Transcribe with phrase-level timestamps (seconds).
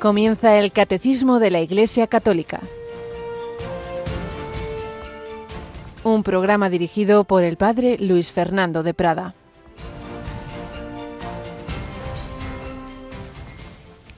[0.00, 2.62] Comienza el Catecismo de la Iglesia Católica.
[6.04, 9.34] Un programa dirigido por el Padre Luis Fernando de Prada.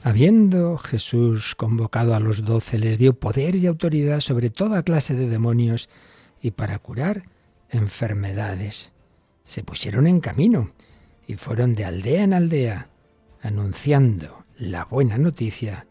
[0.03, 5.27] Habiendo Jesús convocado a los doce, les dio poder y autoridad sobre toda clase de
[5.27, 5.89] demonios
[6.41, 7.23] y para curar
[7.69, 8.93] enfermedades.
[9.43, 10.71] Se pusieron en camino
[11.27, 12.87] y fueron de aldea en aldea,
[13.41, 15.87] anunciando la buena noticia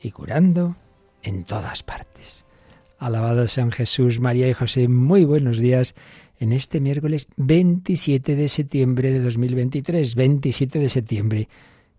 [0.00, 0.76] y curando
[1.22, 2.44] en todas partes.
[2.98, 5.94] Alabado San Jesús, María y José, muy buenos días
[6.38, 11.48] en este miércoles 27 de septiembre de 2023, 27 de septiembre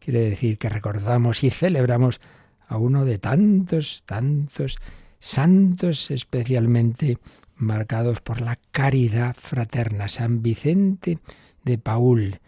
[0.06, 2.22] Quiere decir que recordamos y celebramos
[2.68, 4.78] a uno de tantos, tantos
[5.18, 7.18] santos especialmente
[7.56, 11.18] marcados por la caridad fraterna, San Vicente
[11.64, 12.40] de Paul,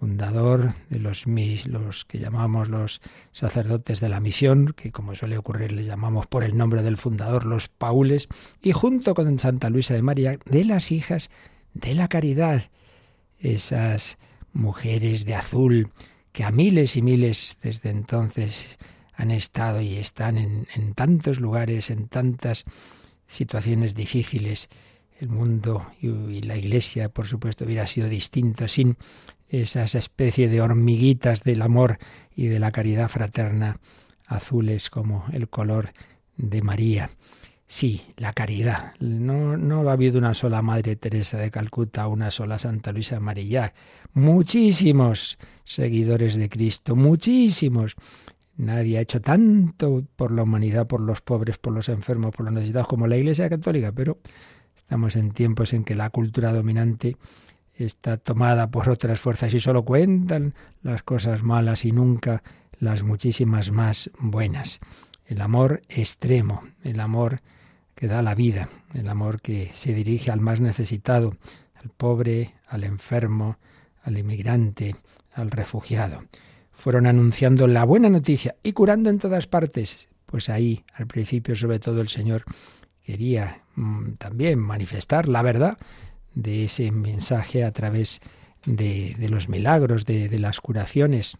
[0.00, 1.26] fundador de los,
[1.66, 6.42] los que llamamos los sacerdotes de la misión, que como suele ocurrir les llamamos por
[6.42, 8.28] el nombre del fundador los paules,
[8.62, 11.28] y junto con Santa Luisa de María, de las hijas
[11.74, 12.70] de la caridad,
[13.38, 14.16] esas
[14.54, 15.90] mujeres de azul
[16.32, 18.78] que a miles y miles desde entonces
[19.12, 22.64] han estado y están en, tantos lugares, en tantas
[23.26, 24.70] situaciones difíciles.
[25.18, 28.96] El mundo y, la Iglesia, por supuesto, hubiera sido distinto sin
[29.50, 31.98] esas especie de hormiguitas del amor
[32.34, 33.78] y de la caridad fraterna
[34.26, 35.92] azules como el color
[36.36, 37.10] de María.
[37.66, 38.94] Sí, la caridad.
[38.98, 43.74] No, no ha habido una sola Madre Teresa de Calcuta, una sola Santa Luisa Marillac.
[44.12, 47.94] Muchísimos seguidores de Cristo, muchísimos.
[48.56, 52.54] Nadie ha hecho tanto por la humanidad, por los pobres, por los enfermos, por los
[52.54, 54.18] necesitados como la Iglesia Católica, pero
[54.74, 57.16] estamos en tiempos en que la cultura dominante
[57.84, 62.42] está tomada por otras fuerzas y solo cuentan las cosas malas y nunca
[62.78, 64.80] las muchísimas más buenas.
[65.26, 67.40] El amor extremo, el amor
[67.94, 71.34] que da la vida, el amor que se dirige al más necesitado,
[71.74, 73.58] al pobre, al enfermo,
[74.02, 74.96] al inmigrante,
[75.32, 76.24] al refugiado.
[76.72, 80.08] Fueron anunciando la buena noticia y curando en todas partes.
[80.26, 82.44] Pues ahí, al principio, sobre todo, el Señor
[83.04, 85.78] quería mm, también manifestar la verdad
[86.34, 88.20] de ese mensaje a través
[88.66, 91.38] de, los milagros, de, las curaciones.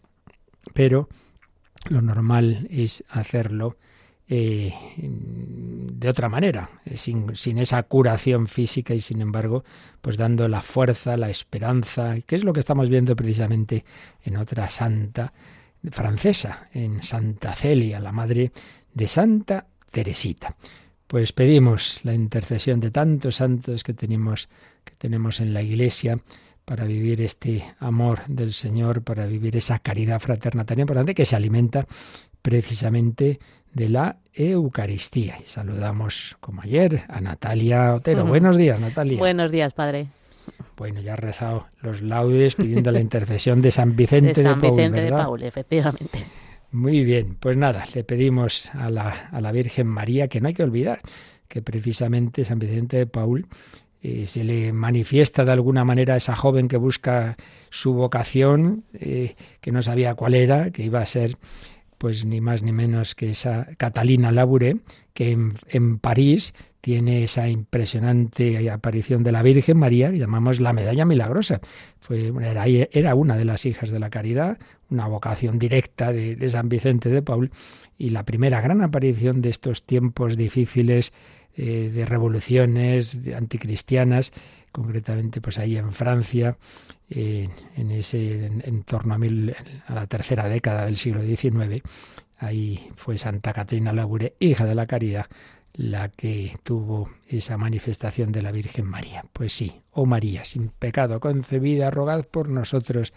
[0.73, 1.09] Pero
[1.89, 3.77] lo normal es hacerlo
[4.27, 9.65] eh, de otra manera, eh, sin, sin, esa curación física y sin embargo,
[10.01, 13.83] pues dando la fuerza, la esperanza, que es lo que estamos viendo precisamente
[14.23, 15.33] en otra santa
[15.89, 18.51] francesa, en Santa Celia, la madre
[18.93, 20.55] de Santa Teresita.
[21.07, 24.47] Pues pedimos la intercesión de tantos santos que tenemos,
[24.83, 26.19] que tenemos en la Iglesia
[26.65, 31.35] para vivir este amor del Señor, para vivir esa caridad fraterna tan importante que se
[31.35, 31.85] alimenta
[32.41, 33.39] precisamente
[33.73, 35.37] de la Eucaristía.
[35.43, 38.25] Y saludamos, como ayer, a Natalia Otero.
[38.25, 39.17] Buenos días, Natalia.
[39.17, 40.07] Buenos días, padre.
[40.77, 45.01] Bueno, ya ha rezado los laudes pidiendo la intercesión de San Vicente de, San Vicente
[45.01, 46.25] de Paul, efectivamente.
[46.71, 50.53] Muy bien, pues nada, le pedimos a la, a la Virgen María que no hay
[50.53, 51.01] que olvidar
[51.47, 53.45] que precisamente San Vicente de Paul
[54.03, 57.37] eh, se le manifiesta de alguna manera a esa joven que busca
[57.69, 61.37] su vocación, eh, que no sabía cuál era, que iba a ser
[61.99, 64.77] pues ni más ni menos que esa Catalina Labouré,
[65.13, 71.05] que en, París tiene esa impresionante aparición de la Virgen María, que llamamos la medalla
[71.05, 71.61] milagrosa.
[71.99, 74.57] Fue, era, era una de las hijas de la caridad,
[74.89, 77.51] una vocación directa de, de San Vicente de Paul,
[78.01, 81.13] y la primera gran aparición de estos tiempos difíciles
[81.55, 84.33] eh, de revoluciones anticristianas,
[84.71, 86.57] concretamente pues ahí en Francia,
[87.11, 87.47] eh,
[87.77, 89.53] en ese en, torno a, mil,
[89.85, 91.83] a la tercera década del siglo XIX,
[92.39, 95.27] ahí fue Santa Catrina Labouré, hija de la caridad,
[95.73, 99.25] la que tuvo esa manifestación de la Virgen María.
[99.31, 103.13] Pues sí, oh María, sin pecado concebida, rogad por nosotros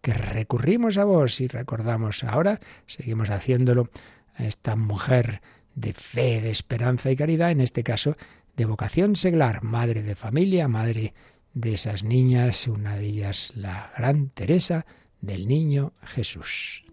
[0.00, 3.90] que recurrimos a vos y recordamos ahora, seguimos haciéndolo,
[4.34, 5.40] a esta mujer
[5.74, 8.16] de fe, de esperanza y caridad, en este caso
[8.56, 11.14] de vocación seglar, madre de familia, madre
[11.52, 14.86] de esas niñas, una de ellas la gran Teresa
[15.20, 16.84] del Niño Jesús.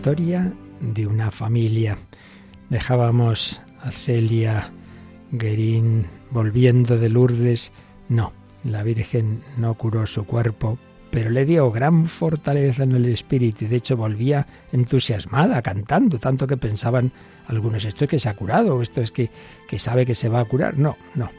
[0.00, 0.50] Historia
[0.80, 1.98] de una familia.
[2.70, 4.70] Dejábamos a Celia
[5.30, 7.70] Guerín volviendo de Lourdes.
[8.08, 8.32] No,
[8.64, 10.78] La Virgen no curó su cuerpo,
[11.10, 16.46] pero le dio gran fortaleza en el espíritu y de hecho volvía entusiasmada cantando, tanto
[16.46, 17.12] que pensaban
[17.46, 19.28] algunos, esto es que se ha curado, esto es que,
[19.68, 20.78] que sabe que se va a curar.
[20.78, 21.30] No, no,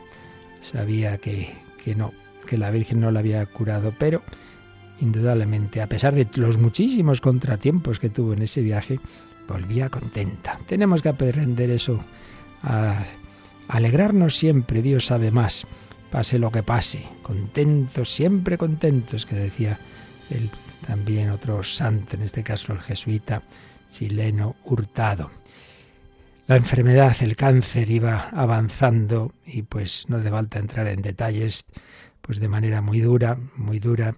[0.60, 1.52] sabía que,
[1.84, 2.14] que no,
[2.46, 4.22] que la Virgen no la había curado, pero
[5.02, 9.00] indudablemente, a pesar de los muchísimos contratiempos que tuvo en ese viaje,
[9.48, 10.60] volvía contenta.
[10.68, 12.04] Tenemos que aprender eso,
[12.64, 13.04] a
[13.68, 15.66] alegrarnos siempre, Dios sabe más,
[16.10, 19.80] pase lo que pase, contentos, siempre contentos, que decía
[20.30, 20.50] él
[20.86, 23.44] también otro santo, en este caso el jesuita
[23.90, 25.32] chileno Hurtado.
[26.48, 31.66] La enfermedad, el cáncer iba avanzando y pues no hace falta entrar en detalles,
[32.22, 34.16] pues de manera muy dura, muy dura.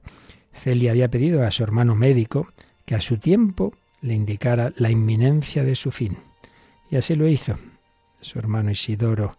[0.54, 2.48] Celia había pedido a su hermano médico
[2.86, 6.18] que a su tiempo le indicara la inminencia de su fin.
[6.90, 7.56] Y así lo hizo.
[8.22, 9.38] Su hermano Isidoro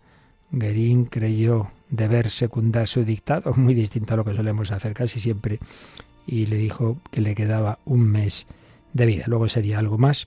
[0.51, 5.59] Guerín creyó deber secundar su dictado, muy distinto a lo que solemos hacer casi siempre,
[6.27, 8.47] y le dijo que le quedaba un mes
[8.93, 9.25] de vida.
[9.27, 10.27] Luego sería algo más,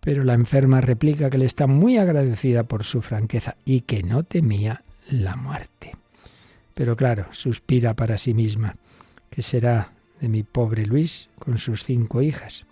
[0.00, 4.22] pero la enferma replica que le está muy agradecida por su franqueza y que no
[4.22, 5.96] temía la muerte.
[6.74, 8.76] Pero claro, suspira para sí misma,
[9.30, 9.93] ¿qué será
[10.24, 12.64] de mi pobre Luis con sus cinco hijas?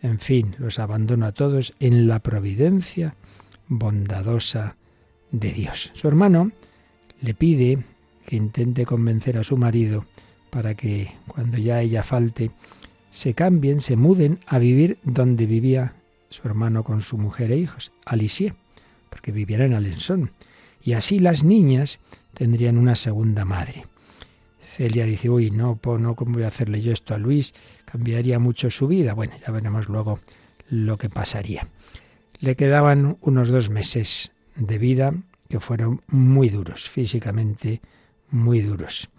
[0.00, 3.16] En fin, los abandono a todos en la providencia
[3.66, 4.76] bondadosa
[5.32, 5.90] de Dios.
[5.94, 6.52] Su hermano
[7.20, 7.82] le pide
[8.26, 10.06] que intente convencer a su marido
[10.50, 12.52] para que cuando ya ella falte,
[13.10, 15.94] se cambien, se muden a vivir donde vivía
[16.28, 18.14] su hermano con su mujer e hijos, a
[19.10, 20.30] porque viviera en Alençon.
[20.80, 21.98] Y así las niñas
[22.34, 23.86] tendrían una segunda madre.
[24.74, 27.54] Celia dice, uy, no, no, ¿cómo voy a hacerle yo esto a Luis?
[27.84, 29.14] Cambiaría mucho su vida.
[29.14, 30.18] Bueno, ya veremos luego
[30.68, 31.68] lo que pasaría.
[32.40, 35.14] Le quedaban unos dos meses de vida
[35.48, 37.80] que fueron muy duros, físicamente
[38.30, 39.10] muy duros.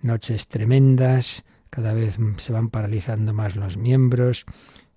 [0.00, 4.46] Noches tremendas, cada vez se van paralizando más los miembros.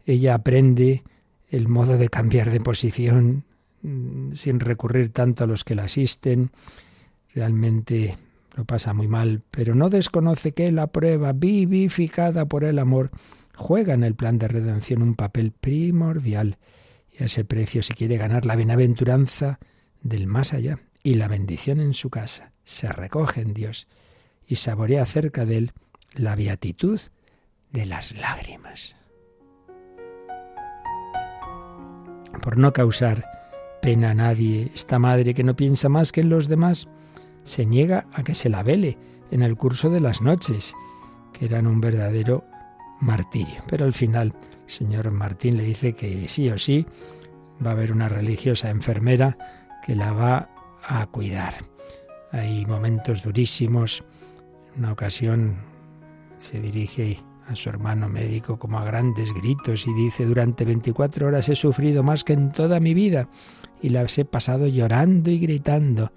[0.06, 1.04] Ella aprende
[1.50, 3.44] el modo de cambiar de posición
[3.82, 6.52] mm, sin recurrir tanto a los que la asisten.
[7.34, 8.16] Realmente
[8.56, 13.12] lo pasa muy mal, pero no desconoce que la prueba vivificada por el amor
[13.56, 16.57] juega en el plan de redención un papel primordial
[17.09, 19.59] y a ese precio si quiere ganar la bienaventuranza
[20.01, 22.51] del más allá y la bendición en su casa.
[22.63, 23.88] Se recoge en Dios
[24.45, 25.71] y saborea cerca de él
[26.13, 27.00] la beatitud
[27.71, 28.95] de las lágrimas.
[32.42, 33.25] Por no causar
[33.81, 36.88] pena a nadie, esta madre que no piensa más que en los demás,
[37.44, 38.98] se niega a que se la vele
[39.32, 40.74] en el curso de las noches,
[41.34, 42.44] que eran un verdadero
[43.00, 43.64] martirio.
[43.68, 44.34] Pero al final,
[44.66, 46.86] el señor Martín le dice que sí o sí
[47.66, 49.38] va a haber una religiosa enfermera
[49.86, 50.50] que la va
[50.88, 51.56] a cuidar.
[52.32, 54.04] Hay momentos durísimos.
[54.74, 55.58] En una ocasión
[56.38, 61.50] se dirige a su hermano médico como a grandes gritos y dice, durante 24 horas
[61.50, 63.28] he sufrido más que en toda mi vida
[63.82, 66.12] y las he pasado llorando y gritando.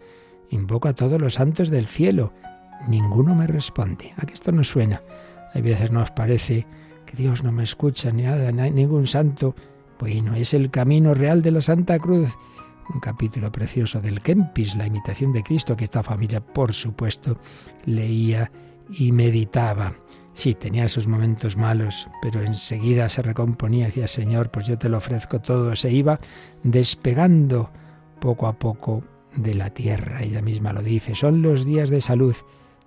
[0.54, 2.32] Invoco a todos los santos del cielo.
[2.88, 4.12] Ninguno me responde.
[4.16, 5.02] ¿A que esto no suena?
[5.52, 6.64] Hay veces nos parece
[7.06, 9.56] que Dios no me escucha ni nada, ningún santo.
[9.98, 12.36] Bueno, es el camino real de la Santa Cruz
[12.92, 17.38] un capítulo precioso del Kempis, la imitación de Cristo, que esta familia, por supuesto,
[17.86, 18.52] leía
[18.90, 19.94] y meditaba.
[20.34, 24.88] Sí, tenía esos momentos malos, pero enseguida se recomponía y decía, Señor, pues yo te
[24.88, 25.74] lo ofrezco todo.
[25.74, 26.20] Se iba
[26.62, 27.70] despegando
[28.20, 29.02] poco a poco
[29.36, 30.22] de la tierra.
[30.22, 32.36] Ella misma lo dice, son los días de salud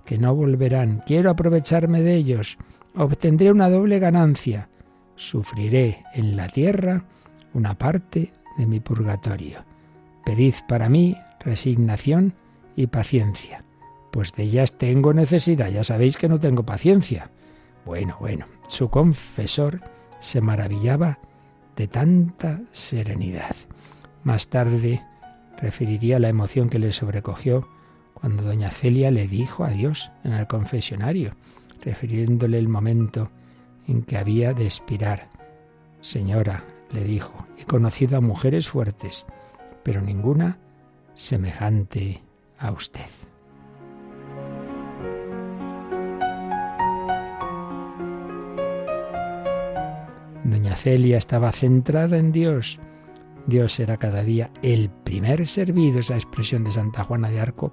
[0.06, 1.01] que no volverán.
[1.06, 2.58] Quiero aprovecharme de ellos.
[2.96, 4.70] Obtendré una doble ganancia.
[5.16, 7.04] Sufriré en la tierra
[7.54, 9.66] una parte de mi purgatorio.
[10.25, 12.34] Pedid para mí resignación
[12.75, 13.63] y paciencia,
[14.12, 17.32] pues de ellas tengo necesidad, ya sabéis que no tengo paciencia.
[17.86, 19.82] Bueno, bueno, su confesor
[20.20, 21.20] se maravillaba
[21.75, 23.56] de tanta serenidad.
[24.24, 25.01] Más tarde
[25.62, 27.68] referiría la emoción que le sobrecogió
[28.14, 31.36] cuando doña Celia le dijo adiós en el confesionario,
[31.84, 33.30] refiriéndole el momento
[33.88, 35.30] en que había de expirar.
[36.02, 39.26] Señora, le dijo, he conocido a mujeres fuertes
[39.88, 40.58] pero ninguna
[41.14, 42.22] semejante
[42.60, 43.06] a usted.
[50.44, 52.82] Doña Celia estaba centrada en Dios.
[53.48, 57.72] Dios era cada día el primer servido, esa expresión de Santa Juana de Arco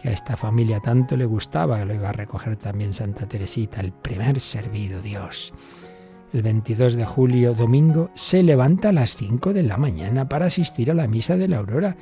[0.00, 3.92] que a esta familia tanto le gustaba, lo iba a recoger también Santa Teresita, el
[3.92, 5.54] primer servido Dios
[6.34, 10.90] el 22 de julio, domingo, se levanta a las 5 de la mañana para asistir
[10.90, 11.96] a la misa de la aurora.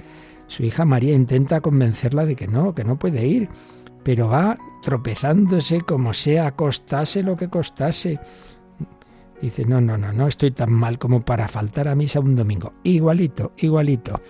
[0.47, 3.51] Su hija María intenta convencerla de que no, que no puede ir,
[4.03, 8.19] pero va tropezándose como sea, costase lo que costase.
[9.43, 12.75] Dice, no, no, no, no estoy tan mal como para faltar a misa un domingo.
[12.85, 14.21] Igualito, igualito,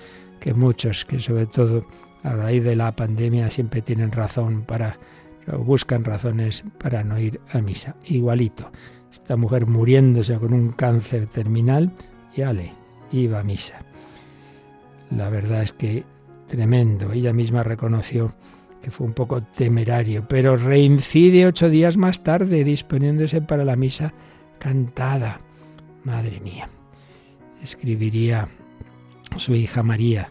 [0.40, 1.86] que muchos, que sobre todo
[2.22, 4.98] a raíz de la pandemia siempre tienen razón para,
[5.58, 7.94] buscan razones para no ir a misa.
[8.06, 8.72] Igualito.
[9.12, 11.92] Esta mujer muriéndose con un cáncer terminal
[12.34, 12.72] y ale,
[13.12, 13.84] iba a misa.
[15.10, 16.04] La verdad es que
[16.46, 17.12] tremendo.
[17.12, 18.32] Ella misma reconoció
[18.80, 24.14] que fue un poco temerario, pero reincide ocho días más tarde disponiéndose para la misa
[24.62, 25.40] cantada.
[26.04, 26.68] Madre mía.
[27.60, 28.48] Escribiría
[29.36, 30.30] su hija María.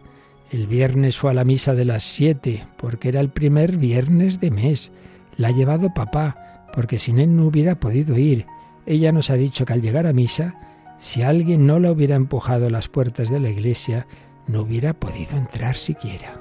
[0.51, 4.49] El viernes fue a la misa de las siete, porque era el primer viernes de
[4.49, 4.91] mes.
[5.35, 8.45] La ha llevado papá, porque sin él no hubiera podido ir.
[8.85, 10.55] Ella nos ha dicho que al llegar a misa,
[10.97, 14.07] si alguien no la hubiera empujado a las puertas de la iglesia,
[14.47, 16.39] no hubiera podido entrar siquiera.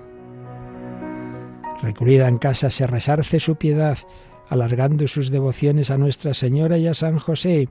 [1.83, 3.99] Recluida en casa se resarce su piedad,
[4.51, 7.69] alargando sus devociones a Nuestra Señora y a San José.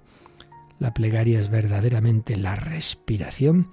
[0.79, 3.69] La plegaria es verdaderamente la respiración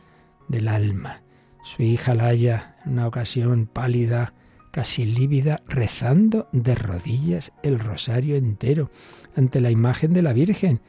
[0.48, 1.22] del alma.
[1.62, 4.34] Su hija la en una ocasión pálida,
[4.72, 8.90] casi lívida, rezando de rodillas el rosario entero
[9.36, 10.80] ante la imagen de la Virgen.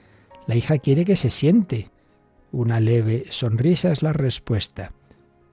[0.47, 1.91] La hija quiere que se siente.
[2.51, 4.89] Una leve sonrisa es la respuesta.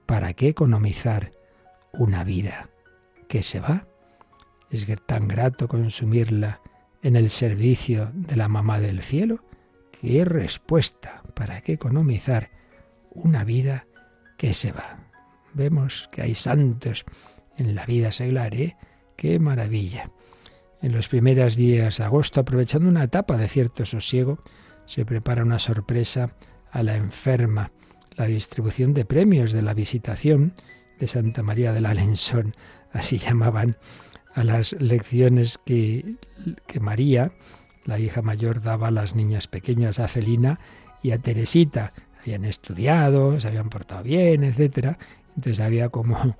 [0.07, 1.31] ¿Para qué economizar
[1.93, 2.69] una vida
[3.29, 3.87] que se va?
[4.69, 6.61] Es tan grato consumirla
[7.01, 9.43] en el servicio de la mamá del cielo.
[10.01, 11.23] ¿Qué respuesta?
[11.33, 12.49] ¿Para qué economizar
[13.11, 13.87] una vida
[14.37, 14.99] que se va?
[15.53, 17.05] Vemos que hay santos
[17.57, 18.75] en la vida seglar, ¿eh?
[19.15, 20.11] ¡Qué maravilla!
[20.81, 24.39] En los primeros días de agosto, aprovechando una etapa de cierto sosiego,
[24.85, 26.35] se prepara una sorpresa
[26.71, 27.71] a la enferma,
[28.15, 30.53] la distribución de premios de la visitación
[30.99, 32.55] de Santa María del Alensón,
[32.91, 33.77] así llamaban
[34.35, 36.15] a las lecciones que,
[36.67, 37.31] que María,
[37.85, 40.59] la hija mayor, daba a las niñas pequeñas, a Celina
[41.01, 41.93] y a Teresita.
[42.21, 44.99] Habían estudiado, se habían portado bien, etcétera.
[45.35, 46.35] Entonces había como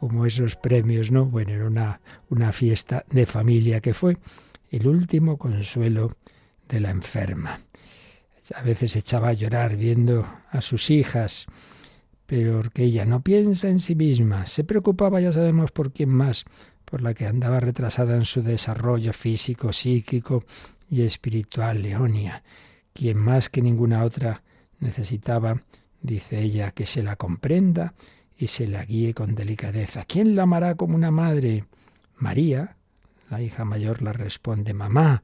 [0.00, 1.26] como esos premios, ¿no?
[1.26, 4.16] Bueno, era una, una fiesta de familia que fue
[4.70, 6.16] el último consuelo
[6.70, 7.60] de la enferma.
[8.54, 11.44] A veces echaba a llorar viendo a sus hijas,
[12.24, 16.46] pero que ella no piensa en sí misma, se preocupaba, ya sabemos por quién más,
[16.90, 20.44] por la que andaba retrasada en su desarrollo físico, psíquico
[20.90, 22.42] y espiritual, Leonia,
[22.92, 24.42] quien más que ninguna otra
[24.80, 25.62] necesitaba,
[26.02, 27.94] dice ella, que se la comprenda
[28.36, 30.04] y se la guíe con delicadeza.
[30.04, 31.64] ¿Quién la amará como una madre?
[32.16, 32.76] María,
[33.30, 35.22] la hija mayor, la responde, Mamá,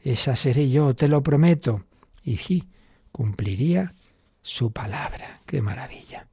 [0.00, 1.84] esa seré yo, te lo prometo.
[2.24, 2.68] Y sí,
[3.10, 3.94] cumpliría
[4.40, 5.40] su palabra.
[5.44, 6.26] Qué maravilla.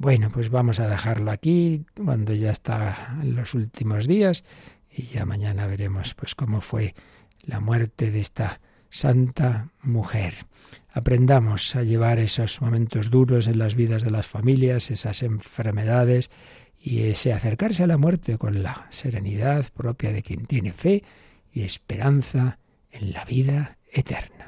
[0.00, 4.44] Bueno, pues vamos a dejarlo aquí cuando ya está en los últimos días
[4.90, 6.94] y ya mañana veremos pues cómo fue
[7.42, 10.46] la muerte de esta santa mujer
[10.90, 16.30] aprendamos a llevar esos momentos duros en las vidas de las familias, esas enfermedades
[16.78, 21.04] y ese acercarse a la muerte con la serenidad propia de quien tiene fe
[21.52, 22.58] y esperanza
[22.90, 24.39] en la vida eterna.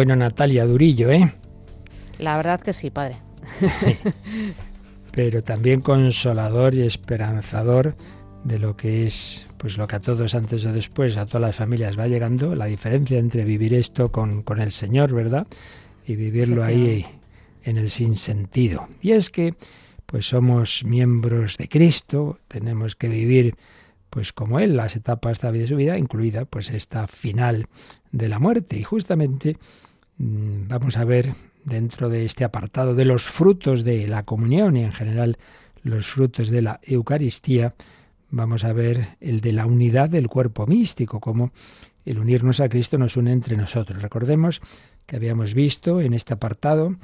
[0.00, 1.30] Bueno, Natalia Durillo, ¿eh?
[2.18, 3.16] La verdad que sí, padre.
[5.12, 7.94] Pero también consolador y esperanzador
[8.42, 11.56] de lo que es, pues lo que a todos antes o después, a todas las
[11.56, 15.46] familias va llegando, la diferencia entre vivir esto con, con el Señor, ¿verdad?
[16.06, 17.04] Y vivirlo ahí
[17.62, 18.88] en el sinsentido.
[19.02, 19.54] Y es que,
[20.06, 23.54] pues somos miembros de Cristo, tenemos que vivir
[24.08, 27.66] pues como él las etapas de su vida, incluida pues esta final
[28.12, 28.78] de la muerte.
[28.78, 29.58] Y justamente
[30.22, 31.32] vamos a ver
[31.64, 35.38] dentro de este apartado de los frutos de la comunión y en general
[35.82, 37.74] los frutos de la Eucaristía,
[38.28, 41.52] vamos a ver el de la unidad del cuerpo místico, como
[42.04, 44.02] el unirnos a Cristo nos une entre nosotros.
[44.02, 44.60] Recordemos
[45.06, 46.96] que habíamos visto en este apartado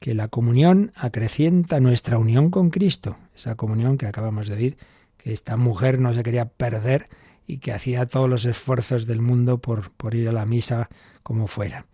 [0.00, 4.76] que la comunión acrecienta nuestra unión con Cristo, esa comunión que acabamos de oír,
[5.16, 7.08] que esta mujer no se quería perder
[7.46, 10.88] y que hacía todos los esfuerzos del mundo por, por ir a la misa
[11.22, 11.86] como fuera.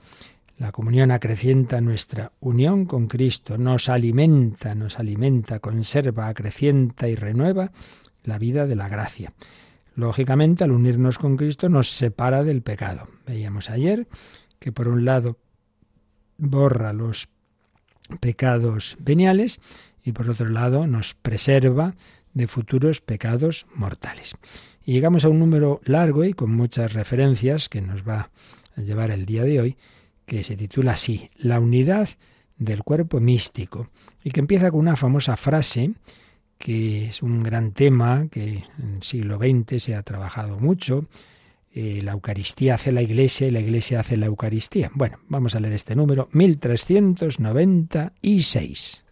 [0.60, 7.72] La comunión acrecienta nuestra unión con Cristo, nos alimenta, nos alimenta, conserva, acrecienta y renueva
[8.24, 9.32] la vida de la gracia.
[9.94, 13.08] Lógicamente, al unirnos con Cristo nos separa del pecado.
[13.26, 14.06] Veíamos ayer
[14.58, 15.38] que por un lado
[16.36, 17.30] borra los
[18.20, 19.62] pecados veniales
[20.04, 21.94] y por otro lado nos preserva
[22.34, 24.34] de futuros pecados mortales.
[24.84, 28.28] Y llegamos a un número largo y con muchas referencias que nos va
[28.76, 29.76] a llevar el día de hoy,
[30.30, 32.08] que se titula así, La unidad
[32.56, 33.88] del cuerpo místico,
[34.22, 35.90] y que empieza con una famosa frase
[36.56, 41.06] que es un gran tema que en el siglo XX se ha trabajado mucho.
[41.72, 44.92] Eh, la Eucaristía hace la Iglesia y la Iglesia hace la Eucaristía.
[44.94, 49.04] Bueno, vamos a leer este número, 1396.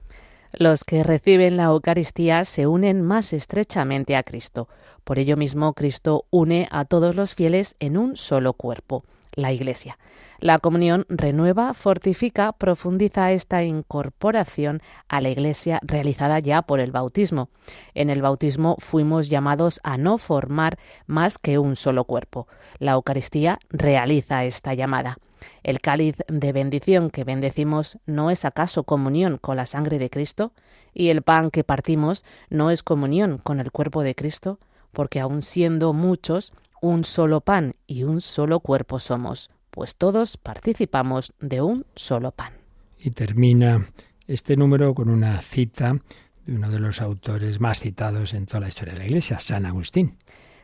[0.52, 4.68] Los que reciben la Eucaristía se unen más estrechamente a Cristo.
[5.02, 9.02] Por ello mismo Cristo une a todos los fieles en un solo cuerpo
[9.34, 9.98] la Iglesia.
[10.40, 17.48] La comunión renueva, fortifica, profundiza esta incorporación a la Iglesia realizada ya por el bautismo.
[17.94, 22.46] En el bautismo fuimos llamados a no formar más que un solo cuerpo.
[22.78, 25.18] La Eucaristía realiza esta llamada.
[25.62, 30.52] ¿El cáliz de bendición que bendecimos no es acaso comunión con la sangre de Cristo?
[30.94, 34.58] ¿Y el pan que partimos no es comunión con el cuerpo de Cristo?
[34.92, 41.32] Porque aun siendo muchos, un solo pan y un solo cuerpo somos, pues todos participamos
[41.40, 42.54] de un solo pan.
[42.98, 43.84] Y termina
[44.26, 45.98] este número con una cita
[46.46, 49.66] de uno de los autores más citados en toda la historia de la Iglesia, San
[49.66, 50.16] Agustín.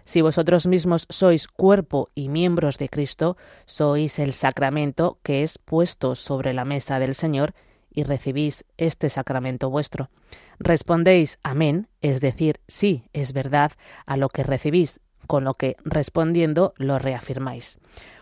[0.05, 6.15] Si vosotros mismos sois cuerpo y miembros de Cristo, sois el sacramento que es puesto
[6.15, 7.55] sobre la mesa del Señor
[7.91, 10.11] y recibís este sacramento vuestro.
[10.59, 13.73] Respondéis amén, es decir, sí, es verdad,
[14.05, 17.79] a lo que recibís, con lo que respondiendo lo reafirmáis.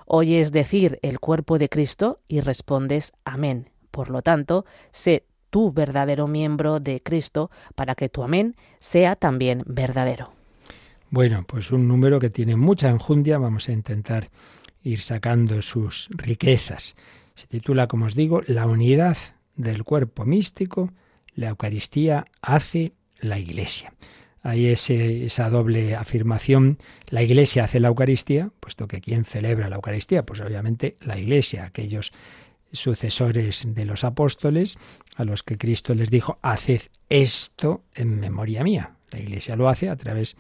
[0.07, 3.71] Oyes decir el cuerpo de Cristo y respondes amén.
[3.91, 9.63] Por lo tanto, sé tú verdadero miembro de Cristo para que tu amén sea también
[9.67, 10.33] verdadero.
[11.11, 14.31] Bueno, pues un número que tiene mucha enjundia, vamos a intentar
[14.83, 16.97] ir sacando sus riquezas.
[17.35, 19.19] Se titula, como os digo, La unidad
[19.55, 20.91] del cuerpo místico,
[21.35, 23.93] la Eucaristía hace la Iglesia.
[24.43, 26.79] Hay esa doble afirmación.
[27.09, 30.25] La Iglesia hace la Eucaristía, puesto que ¿quién celebra la Eucaristía?
[30.25, 32.13] Pues obviamente la Iglesia, aquellos
[32.73, 34.79] sucesores de los apóstoles,
[35.17, 38.97] a los que Cristo les dijo, haced esto en memoria mía.
[39.11, 40.37] La Iglesia lo hace a través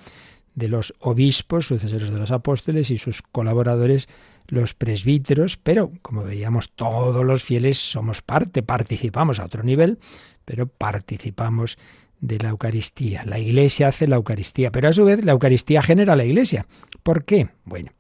[0.54, 4.08] de los obispos, sucesores de los apóstoles y sus colaboradores,
[4.48, 9.98] los presbíteros, pero como veíamos, todos los fieles somos parte, participamos a otro nivel,
[10.44, 11.78] pero participamos
[12.22, 13.24] de la Eucaristía.
[13.26, 16.66] La Iglesia hace la Eucaristía, pero a su vez la Eucaristía genera la Iglesia.
[17.02, 17.48] ¿Por qué?
[17.64, 17.90] Bueno,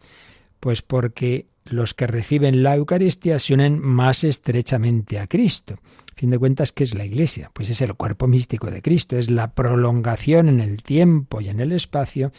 [0.60, 5.74] pues porque los que reciben la Eucaristía se unen más estrechamente a Cristo.
[5.74, 7.50] A fin de cuentas, ¿qué es la Iglesia?
[7.52, 11.58] Pues es el cuerpo místico de Cristo, es la prolongación en el tiempo y en
[11.58, 12.32] el espacio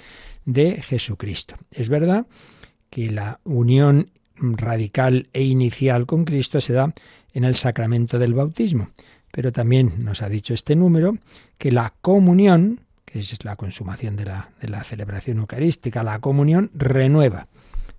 [0.46, 1.56] de Jesucristo.
[1.70, 2.28] Es verdad
[2.90, 6.94] que la unión radical e inicial con Cristo se da
[7.34, 8.90] en el sacramento del bautismo,
[9.34, 11.18] pero también nos ha dicho este número
[11.58, 16.70] que la comunión, que es la consumación de la, de la celebración eucarística, la comunión
[16.76, 17.48] renueva,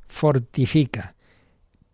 [0.07, 1.16] fortifica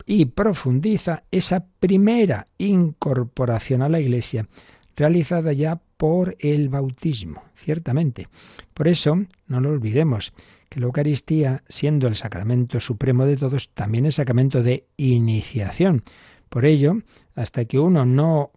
[0.04, 4.46] y profundiza esa primera incorporación a la Iglesia
[4.94, 8.28] realizada ya por el bautismo, ciertamente.
[8.74, 10.34] Por eso, no lo olvidemos,
[10.68, 16.02] que la Eucaristía, siendo el sacramento supremo de todos, también es sacramento de iniciación.
[16.50, 16.98] Por ello,
[17.34, 18.52] hasta que uno no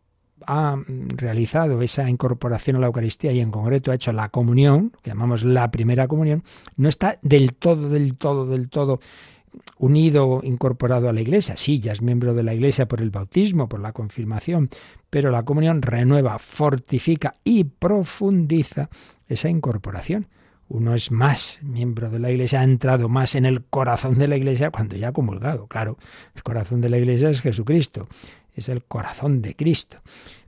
[0.47, 5.11] ha realizado esa incorporación a la Eucaristía y en concreto ha hecho la comunión, que
[5.11, 6.43] llamamos la primera comunión,
[6.77, 8.99] no está del todo, del todo, del todo
[9.77, 11.57] unido, incorporado a la Iglesia.
[11.57, 14.69] Sí, ya es miembro de la Iglesia por el bautismo, por la confirmación,
[15.09, 18.89] pero la comunión renueva, fortifica y profundiza
[19.27, 20.27] esa incorporación.
[20.69, 24.37] Uno es más miembro de la Iglesia, ha entrado más en el corazón de la
[24.37, 25.67] Iglesia cuando ya ha comulgado.
[25.67, 25.97] Claro,
[26.35, 28.07] el corazón de la Iglesia es Jesucristo
[28.53, 29.97] es el corazón de Cristo.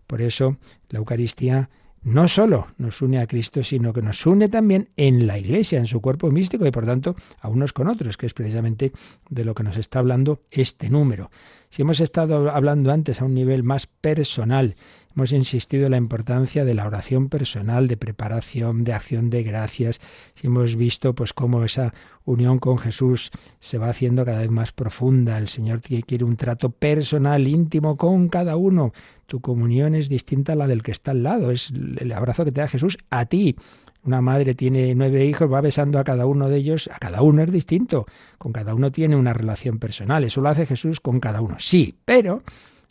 [0.08, 0.58] Por eso
[0.89, 1.70] la Eucaristía
[2.06, 5.88] no solo nos une a Cristo, sino que nos une también en la Iglesia, en
[5.88, 8.91] su cuerpo místico y por tanto a unos con otros, que es precisamente
[9.30, 11.32] de lo que nos está hablando este número.
[11.70, 14.76] Si hemos estado hablando antes a un nivel más personal,
[15.15, 20.01] Hemos insistido en la importancia de la oración personal, de preparación, de acción de gracias.
[20.43, 21.93] Hemos visto pues cómo esa
[22.25, 25.38] unión con Jesús se va haciendo cada vez más profunda.
[25.38, 28.91] El Señor quiere un trato personal, íntimo con cada uno.
[29.25, 31.49] Tu comunión es distinta a la del que está al lado.
[31.49, 33.56] Es el abrazo que te da Jesús a ti.
[34.04, 37.41] Una madre tiene nueve hijos, va besando a cada uno de ellos, a cada uno
[37.41, 38.06] es distinto,
[38.38, 41.56] con cada uno tiene una relación personal, eso lo hace Jesús con cada uno.
[41.58, 42.43] Sí, pero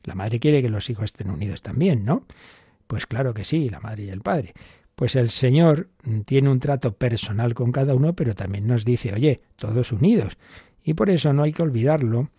[0.05, 2.25] La madre quiere que los hijos estén unidos también, ¿no?
[2.87, 4.55] Pues claro que sí, la madre y el padre.
[4.95, 5.89] Pues el Señor
[6.25, 10.37] tiene un trato personal con cada uno, pero también nos dice, oye, todos unidos.
[10.85, 12.31] Y por eso no hay que olvidarlo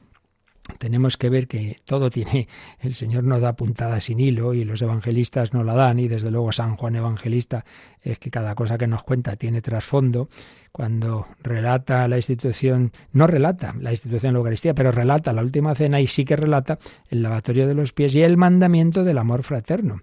[0.77, 2.47] tenemos que ver que todo tiene,
[2.79, 6.31] el Señor no da puntada sin hilo y los evangelistas no la dan y desde
[6.31, 7.65] luego San Juan Evangelista
[8.01, 10.29] es que cada cosa que nos cuenta tiene trasfondo.
[10.71, 15.73] Cuando relata la institución, no relata la institución de la Eucaristía, pero relata la última
[15.73, 19.43] cena y sí que relata el lavatorio de los pies y el mandamiento del amor
[19.43, 20.01] fraterno.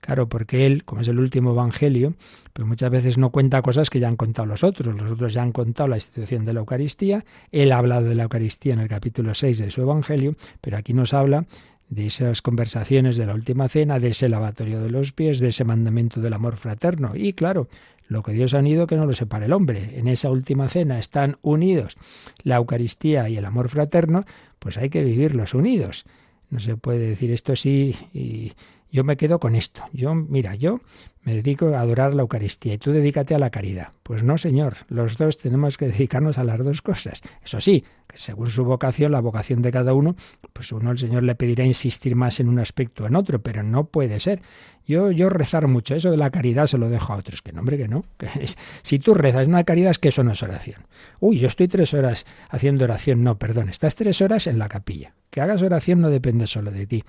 [0.00, 2.14] Claro, porque él, como es el último evangelio,
[2.52, 4.94] pues muchas veces no cuenta cosas que ya han contado los otros.
[4.94, 7.24] Los otros ya han contado la institución de la Eucaristía.
[7.52, 10.94] Él ha hablado de la Eucaristía en el capítulo 6 de su evangelio, pero aquí
[10.94, 11.44] nos habla
[11.90, 15.64] de esas conversaciones de la última cena, de ese lavatorio de los pies, de ese
[15.64, 17.12] mandamiento del amor fraterno.
[17.14, 17.68] Y claro,
[18.08, 19.98] lo que Dios ha unido que no lo separe el hombre.
[19.98, 21.96] En esa última cena están unidos
[22.42, 24.24] la Eucaristía y el amor fraterno,
[24.58, 26.06] pues hay que vivirlos unidos.
[26.48, 28.52] No se puede decir esto sí y
[28.90, 29.82] yo me quedo con esto.
[29.92, 30.80] Yo, mira, yo
[31.22, 33.88] me dedico a adorar la Eucaristía y tú dedícate a la caridad.
[34.02, 37.20] Pues no, Señor, los dos tenemos que dedicarnos a las dos cosas.
[37.44, 40.16] Eso sí, que según su vocación, la vocación de cada uno,
[40.52, 43.62] pues uno el Señor le pedirá insistir más en un aspecto o en otro, pero
[43.62, 44.40] no puede ser.
[44.86, 47.42] Yo, yo rezar mucho, eso de la caridad se lo dejo a otros.
[47.42, 48.04] Que no, que no.
[48.16, 50.82] Que es, si tú rezas una caridad es que eso no es oración.
[51.20, 53.22] Uy, yo estoy tres horas haciendo oración.
[53.22, 55.14] No, perdón, estás tres horas en la capilla.
[55.28, 57.04] Que hagas oración no depende solo de ti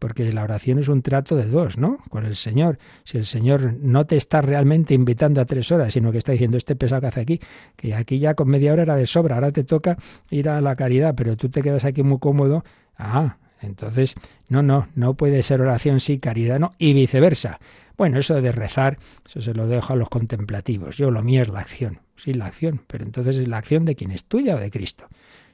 [0.00, 1.98] porque la oración es un trato de dos, ¿no?
[2.08, 2.78] Con el Señor.
[3.04, 6.56] Si el Señor no te está realmente invitando a tres horas, sino que está diciendo
[6.56, 7.40] este pesado que hace aquí,
[7.76, 9.98] que aquí ya con media hora era de sobra, ahora te toca
[10.30, 12.64] ir a la caridad, pero tú te quedas aquí muy cómodo,
[12.96, 14.14] ah, entonces,
[14.48, 17.60] no, no, no puede ser oración sí, caridad no, y viceversa.
[17.98, 20.96] Bueno, eso de rezar, eso se lo dejo a los contemplativos.
[20.96, 23.94] Yo lo mío es la acción, sí, la acción, pero entonces es la acción de
[23.94, 25.06] quien es tuya o de Cristo.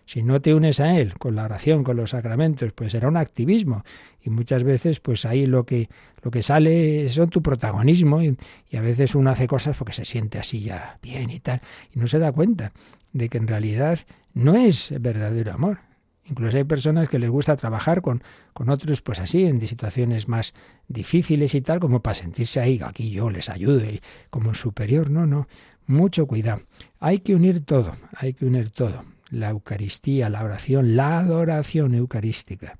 [0.07, 3.17] Si no te unes a Él con la oración, con los sacramentos, pues será un
[3.17, 3.85] activismo.
[4.23, 5.89] Y muchas veces, pues ahí lo que,
[6.23, 8.23] lo que sale son tu protagonismo.
[8.23, 8.37] Y,
[8.73, 11.61] a veces uno hace cosas porque se siente así ya bien y tal.
[11.93, 12.73] Y no se da cuenta
[13.13, 13.99] de que en realidad
[14.33, 15.81] no es verdadero amor.
[16.25, 20.55] Incluso hay personas que les gusta trabajar con, con otros, pues así, en situaciones más
[20.87, 25.11] difíciles y tal, como para sentirse ahí, aquí yo les ayudo y como superior.
[25.11, 25.49] No, no,
[25.87, 26.63] mucho cuidado.
[27.01, 32.79] Hay que unir todo, hay que unir todo la Eucaristía, la oración, la adoración eucarística.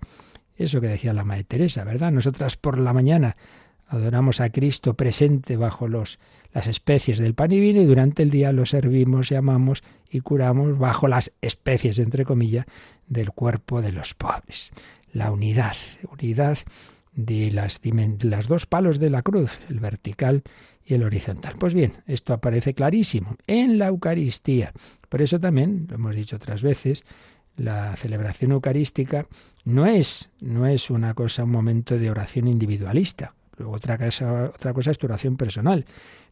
[0.57, 2.13] Eso que decía la Madre Teresa, ¿verdad?
[2.13, 3.37] Nosotras por la mañana
[3.89, 6.19] adoramos a Cristo presente bajo los,
[6.53, 10.21] las especies del pan y vino y durante el día lo servimos y amamos y
[10.21, 12.67] curamos bajo las especies, entre comillas,
[13.07, 14.73] del cuerpo de los pobres.
[15.13, 15.77] La unidad,
[16.11, 16.59] unidad
[17.15, 17.81] de las,
[18.23, 20.43] las dos palos de la cruz, el vertical
[20.85, 21.57] y el horizontal.
[21.59, 24.73] Pues bien, esto aparece clarísimo en la Eucaristía.
[25.09, 27.05] Por eso también, lo hemos dicho otras veces,
[27.57, 29.27] la celebración eucarística
[29.65, 33.35] no es, no es una cosa, un momento de oración individualista.
[33.57, 35.87] Luego otra cosa, otra cosa es tu oración personal.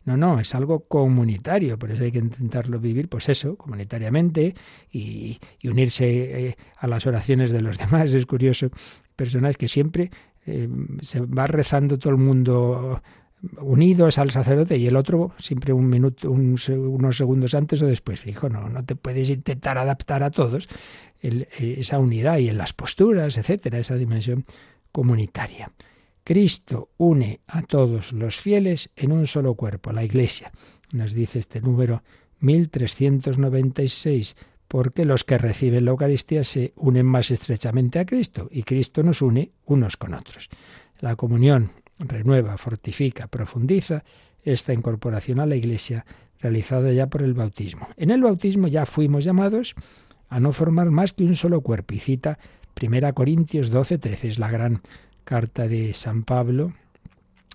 [0.04, 4.54] No, no, es algo comunitario, por eso hay que intentarlo vivir, pues eso, comunitariamente
[4.92, 8.12] y, unirse eh, a las oraciones de los demás.
[8.12, 8.68] Es curioso,
[9.16, 10.10] personas que siempre
[10.44, 10.68] eh,
[11.00, 13.02] se va rezando todo el mundo
[13.61, 18.26] unidos al sacerdote y el otro siempre un minuto, unos segundos antes o después.
[18.26, 20.68] Hijo, no, no te puedes intentar adaptar a todos
[21.22, 21.46] eh,
[21.78, 24.44] esa unidad y en las posturas, etcétera, esa dimensión
[24.92, 25.72] comunitaria.
[26.22, 30.52] Cristo une a todos los fieles en un solo cuerpo, la Iglesia.
[30.92, 32.02] Nos dice este número
[32.40, 34.37] 1396,
[34.68, 39.22] porque los que reciben la Eucaristía se unen más estrechamente a Cristo y Cristo nos
[39.22, 40.48] une unos con otros.
[41.00, 44.04] La comunión renueva, fortifica, profundiza
[44.42, 46.04] esta incorporación a la Iglesia
[46.40, 47.88] realizada ya por el bautismo.
[47.96, 49.74] En el bautismo ya fuimos llamados
[50.28, 51.94] a no formar más que un solo cuerpo.
[51.94, 52.38] Y cita
[52.80, 54.83] 1 Corintios 12, 13, es la gran
[55.24, 56.74] carta de San Pablo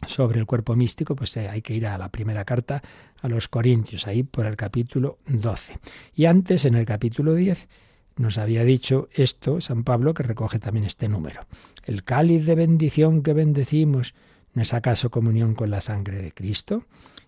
[0.08, 2.82] sobre el cuerpo místico, pues eh, hay que ir a la primera carta
[3.22, 5.78] a los Corintios, ahí por el capítulo 12.
[6.16, 7.68] Y antes, en el capítulo 10,
[8.16, 11.42] nos había dicho esto San Pablo, que recoge también este número.
[11.86, 14.16] El cáliz de bendición que bendecimos
[14.54, 16.86] ¿No es acaso comunión con la sangre de Cristo?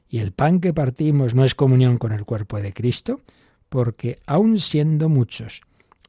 [0.09, 3.21] ¿Y el pan que partimos no es comunión con el cuerpo de Cristo?
[3.69, 5.61] Porque aun siendo muchos,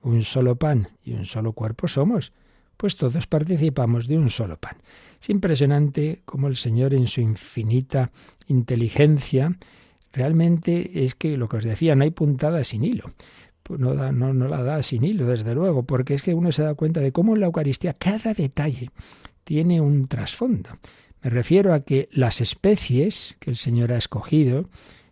[0.02, 2.32] un solo pan y un solo cuerpo somos,
[2.76, 4.78] pues todos participamos de un solo pan.
[5.20, 8.10] Es impresionante cómo el Señor en su infinita
[8.48, 9.56] inteligencia
[10.12, 13.04] realmente es que lo que os decía, no hay puntada sin hilo.
[13.78, 17.00] No, no la da sin hilo, desde luego, porque es que uno se da cuenta
[17.00, 18.90] de cómo en la Eucaristía cada detalle
[19.44, 20.70] tiene un trasfondo.
[21.22, 24.68] Me refiero a que las especies que el Señor ha escogido,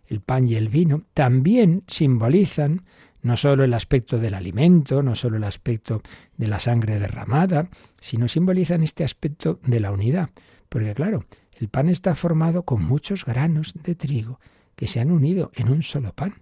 [0.07, 2.83] el pan y el vino, también simbolizan
[3.21, 6.01] no solo el aspecto del alimento, no solo el aspecto
[6.37, 7.69] de la sangre derramada,
[7.99, 10.31] sino simbolizan este aspecto de la unidad.
[10.67, 14.39] Porque claro, el pan está formado con muchos granos de trigo
[14.75, 16.41] que se han unido en un solo pan.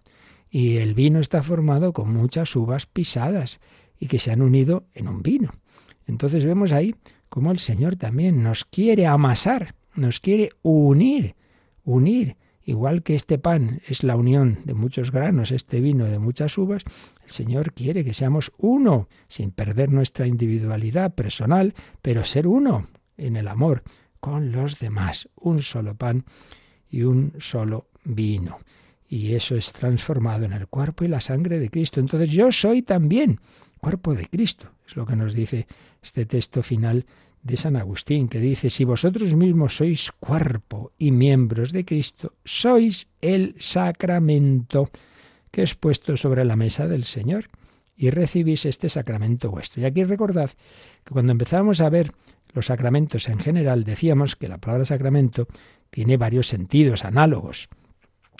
[0.49, 3.59] Y el vino está formado con muchas uvas pisadas
[3.99, 5.53] y que se han unido en un vino.
[6.07, 6.95] Entonces vemos ahí
[7.29, 11.35] cómo el Señor también nos quiere amasar, nos quiere unir,
[11.83, 12.37] unir.
[12.63, 16.83] Igual que este pan es la unión de muchos granos, este vino de muchas uvas,
[17.23, 22.87] el Señor quiere que seamos uno, sin perder nuestra individualidad personal, pero ser uno
[23.17, 23.83] en el amor
[24.19, 25.29] con los demás.
[25.35, 26.25] Un solo pan
[26.89, 28.59] y un solo vino.
[29.07, 31.99] Y eso es transformado en el cuerpo y la sangre de Cristo.
[31.99, 33.39] Entonces yo soy también
[33.79, 34.71] cuerpo de Cristo.
[34.87, 35.67] Es lo que nos dice
[36.01, 37.05] este texto final
[37.41, 43.07] de San Agustín, que dice, si vosotros mismos sois cuerpo y miembros de Cristo, sois
[43.21, 44.89] el sacramento
[45.51, 47.49] que es puesto sobre la mesa del Señor
[47.95, 49.81] y recibís este sacramento vuestro.
[49.81, 50.51] Y aquí recordad
[51.03, 52.11] que cuando empezamos a ver
[52.53, 55.47] los sacramentos en general, decíamos que la palabra sacramento
[55.89, 57.69] tiene varios sentidos análogos.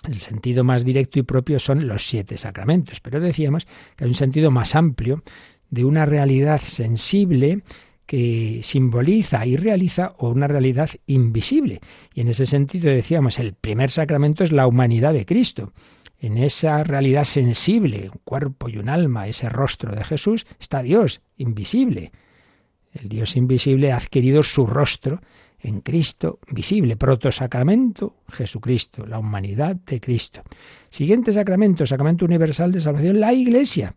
[0.07, 4.15] El sentido más directo y propio son los siete sacramentos, pero decíamos que hay un
[4.15, 5.23] sentido más amplio
[5.69, 7.63] de una realidad sensible
[8.05, 11.79] que simboliza y realiza o una realidad invisible.
[12.13, 15.73] Y en ese sentido decíamos, el primer sacramento es la humanidad de Cristo.
[16.17, 21.21] En esa realidad sensible, un cuerpo y un alma, ese rostro de Jesús, está Dios,
[21.37, 22.11] invisible.
[22.93, 25.21] El Dios invisible ha adquirido su rostro
[25.61, 26.95] en Cristo visible.
[26.95, 30.41] Protosacramento, Jesucristo, la humanidad de Cristo.
[30.89, 33.95] Siguiente sacramento, sacramento universal de salvación, la Iglesia.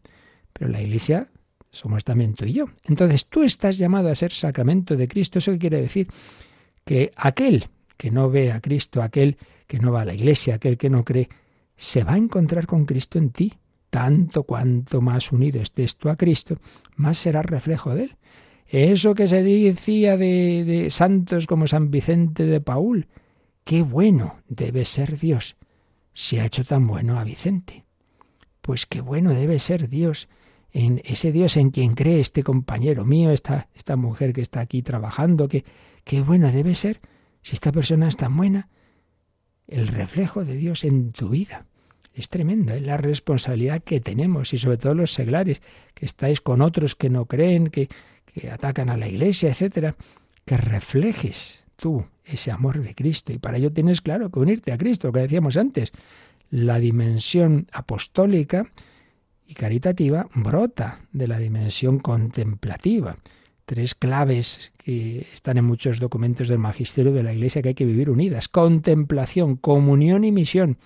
[0.53, 1.29] Pero la Iglesia
[1.71, 2.67] somos también tú y yo.
[2.85, 5.39] Entonces tú estás llamado a ser sacramento de Cristo.
[5.39, 6.09] ¿Eso quiere decir?
[6.85, 10.77] Que aquel que no ve a Cristo, aquel que no va a la Iglesia, aquel
[10.77, 11.29] que no cree,
[11.77, 13.55] se va a encontrar con Cristo en ti.
[13.91, 16.57] Tanto cuanto más unido estés tú a Cristo,
[16.97, 18.17] más será reflejo de Él.
[18.73, 23.07] Eso que se decía de, de santos como San Vicente de Paul,
[23.65, 25.57] qué bueno debe ser Dios.
[26.15, 27.85] Se ha hecho tan bueno a Vicente.
[28.63, 30.27] Pues qué bueno debe ser Dios
[30.71, 34.81] en ese Dios en quien cree este compañero mío, esta, esta mujer que está aquí
[34.81, 35.67] trabajando, que
[36.05, 37.03] qué bueno debe ser,
[37.43, 38.71] si esta persona es tan buena,
[39.69, 41.67] el reflejo de Dios en tu vida.
[42.15, 45.61] Es tremenda, es la responsabilidad que tenemos y sobre todo los seglares,
[45.93, 47.91] que estáis con otros que no creen, que
[48.33, 49.97] que atacan a la iglesia, etcétera,
[50.45, 53.33] que reflejes tú ese amor de Cristo.
[53.33, 55.93] Y para ello tienes, claro, que unirte a Cristo, lo que decíamos antes.
[56.51, 58.71] La dimensión apostólica
[59.47, 63.19] y caritativa brota de la dimensión contemplativa.
[63.65, 67.85] Tres claves que están en muchos documentos del magisterio de la Iglesia que hay que
[67.85, 68.49] vivir unidas.
[68.49, 70.79] Contemplación, comunión y misión.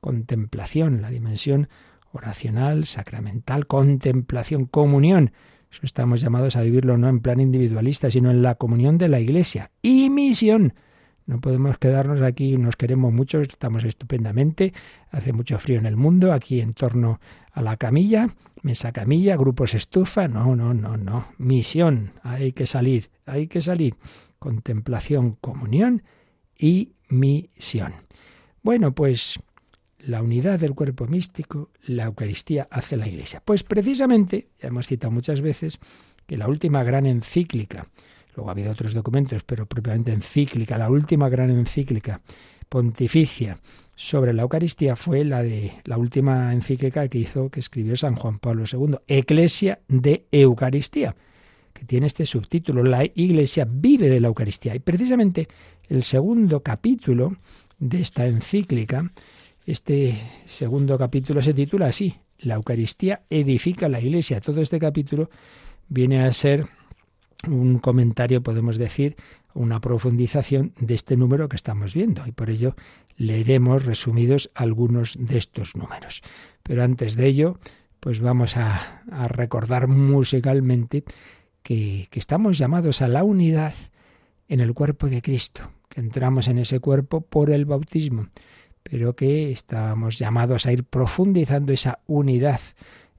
[0.00, 1.68] Contemplación, la dimensión
[2.12, 5.32] oracional, sacramental, contemplación, comunión
[5.72, 9.20] eso estamos llamados a vivirlo no en plan individualista, sino en la comunión de la
[9.20, 9.70] Iglesia.
[9.80, 10.74] Y misión.
[11.24, 14.74] No podemos quedarnos aquí, nos queremos mucho, estamos estupendamente,
[15.10, 17.20] hace mucho frío en el mundo, aquí en torno
[17.52, 18.28] a la camilla,
[18.62, 23.94] mesa camilla, grupos estufa, no, no, no, no, misión, hay que salir, hay que salir,
[24.40, 26.02] contemplación, comunión
[26.58, 27.94] y misión.
[28.62, 29.38] Bueno, pues
[30.06, 33.42] la unidad del cuerpo místico, la Eucaristía hace la Iglesia.
[33.44, 35.78] Pues precisamente, ya hemos citado muchas veces,
[36.26, 37.88] que la última gran encíclica,
[38.34, 42.20] luego ha habido otros documentos, pero propiamente encíclica, la última gran encíclica
[42.68, 43.58] pontificia
[43.94, 48.38] sobre la Eucaristía fue la de la última encíclica que hizo, que escribió San Juan
[48.38, 51.14] Pablo II, Eclesia de Eucaristía,
[51.72, 54.74] que tiene este subtítulo, La Iglesia vive de la Eucaristía.
[54.74, 55.48] Y precisamente
[55.88, 57.36] el segundo capítulo
[57.78, 59.12] de esta encíclica
[59.66, 64.40] este segundo capítulo se titula así, La Eucaristía edifica la Iglesia.
[64.40, 65.30] Todo este capítulo
[65.88, 66.66] viene a ser
[67.48, 69.16] un comentario, podemos decir,
[69.54, 72.74] una profundización de este número que estamos viendo y por ello
[73.16, 76.22] leeremos resumidos algunos de estos números.
[76.62, 77.58] Pero antes de ello,
[78.00, 81.04] pues vamos a, recordar musicalmente
[81.62, 83.74] que, que estamos llamados a la unidad
[84.48, 88.28] en el cuerpo de Cristo, que entramos en ese cuerpo por el bautismo
[88.82, 92.60] pero que estábamos llamados a ir profundizando esa unidad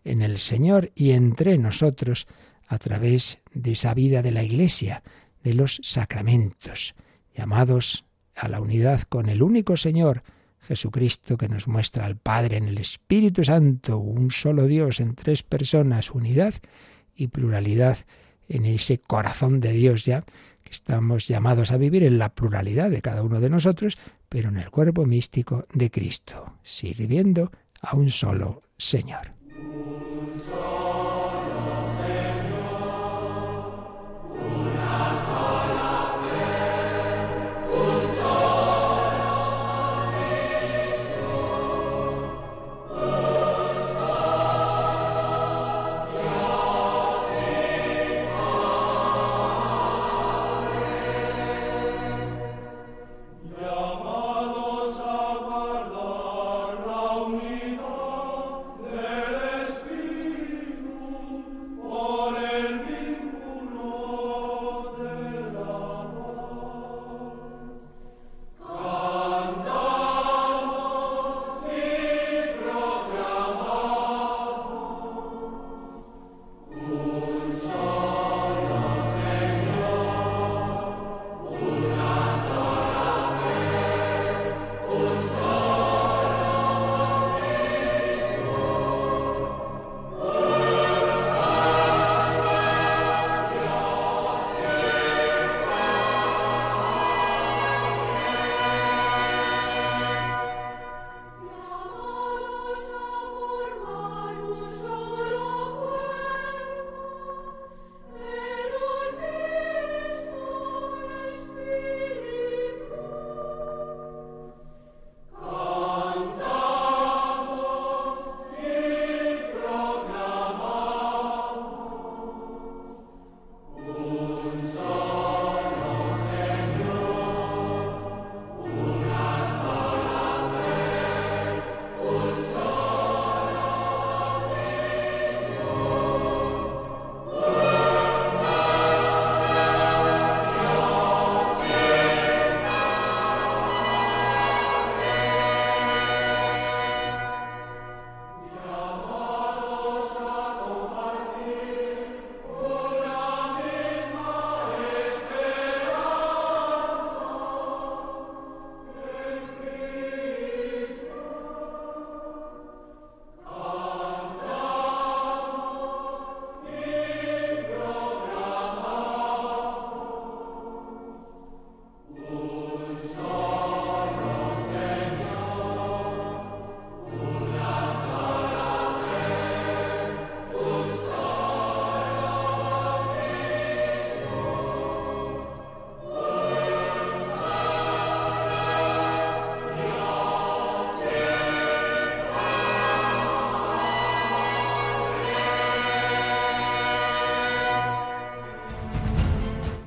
[0.03, 2.27] en el Señor y entre nosotros
[2.67, 5.03] a través de esa vida de la Iglesia,
[5.43, 6.95] de los sacramentos,
[7.35, 10.23] llamados a la unidad con el único Señor,
[10.59, 15.43] Jesucristo, que nos muestra al Padre en el Espíritu Santo, un solo Dios en tres
[15.43, 16.53] personas, unidad
[17.15, 17.97] y pluralidad
[18.47, 20.23] en ese corazón de Dios ya
[20.73, 24.71] estamos llamados a vivir en la pluralidad de cada uno de nosotros, pero en el
[24.71, 29.33] cuerpo místico de Cristo, sirviendo a un solo Señor.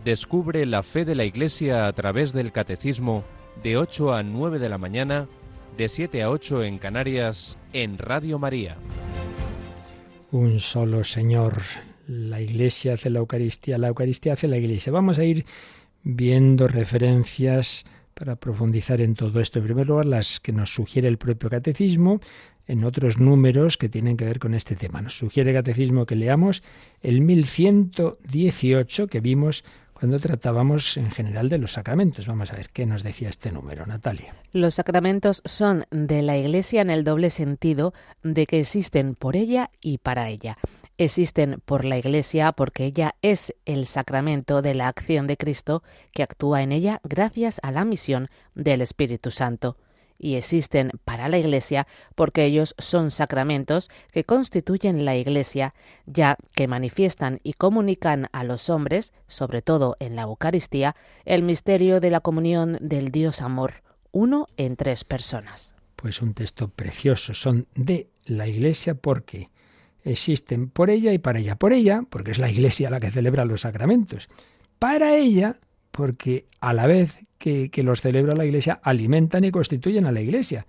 [0.07, 3.25] Descubre la fe de la Iglesia a través del Catecismo
[3.64, 5.27] de 8 a 9 de la mañana,
[5.77, 8.77] de 7 a 8 en Canarias, en Radio María.
[10.31, 11.61] Un solo Señor.
[12.07, 14.92] La Iglesia hace la Eucaristía, la Eucaristía hace la Iglesia.
[14.92, 15.45] Vamos a ir
[16.05, 19.59] viendo referencias para profundizar en todo esto.
[19.59, 22.21] En primer lugar, las que nos sugiere el propio catecismo,
[22.69, 25.03] en otros números que tienen que ver con este tema.
[25.03, 26.62] Nos sugiere el catecismo que leamos
[27.03, 29.64] el 1118 que vimos
[29.98, 32.26] cuando tratábamos en general de los sacramentos.
[32.26, 34.35] Vamos a ver qué nos decía este número, Natalia.
[34.52, 39.70] Los sacramentos son de la Iglesia en el doble sentido de que existen por ella
[39.80, 40.56] y para ella.
[40.98, 45.82] Existen por la Iglesia porque ella es el sacramento de la acción de Cristo
[46.12, 49.78] que actúa en ella gracias a la misión del Espíritu Santo
[50.18, 55.74] y existen para la Iglesia porque ellos son sacramentos que constituyen la Iglesia,
[56.07, 62.00] ya que manifiestan y comunican a los hombres, sobre todo en la Eucaristía, el misterio
[62.00, 65.74] de la comunión del Dios amor, uno en tres personas.
[65.96, 69.50] Pues un texto precioso, son de la Iglesia porque
[70.05, 71.57] existen por ella y para ella.
[71.57, 74.29] Por ella, porque es la Iglesia la que celebra los sacramentos.
[74.79, 75.59] Para ella,
[75.90, 80.67] porque a la vez que, los celebra la Iglesia alimentan y constituyen a la Iglesia.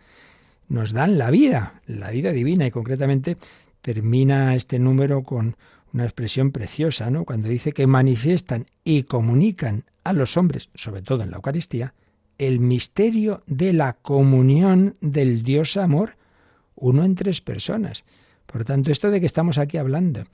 [0.70, 3.38] Nos dan la vida, la vida divina, y concretamente
[3.82, 5.56] termina este número con
[5.94, 7.24] una expresión preciosa, ¿no?
[7.24, 11.94] Cuando dice que manifiestan y comunican a los hombres, sobre todo en la Eucaristía,
[12.38, 16.18] el misterio de la comunión del Dios amor,
[16.76, 18.04] uno en tres personas.
[18.46, 20.26] Por tanto, esto de que estamos aquí hablando,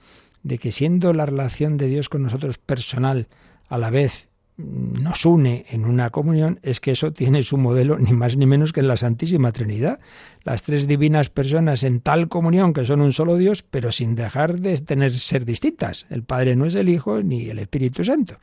[0.44, 3.28] de que siendo la relación de Dios con nosotros personal,
[3.70, 4.28] a la vez
[4.58, 8.72] nos une en una comunión es que eso tiene su modelo ni más ni menos
[8.72, 10.00] que en la Santísima Trinidad.
[10.44, 14.60] Las tres divinas personas en tal comunión que son un solo Dios, pero sin dejar
[14.60, 16.06] de tener ser distintas.
[16.10, 18.38] El Padre no es el Hijo ni el Espíritu Santo.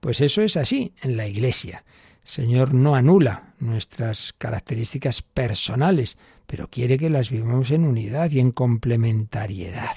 [0.00, 1.84] Pues eso es así en la Iglesia.
[2.24, 8.40] El Señor no anula nuestras características personales, pero quiere que las vivamos en unidad y
[8.40, 9.96] en complementariedad.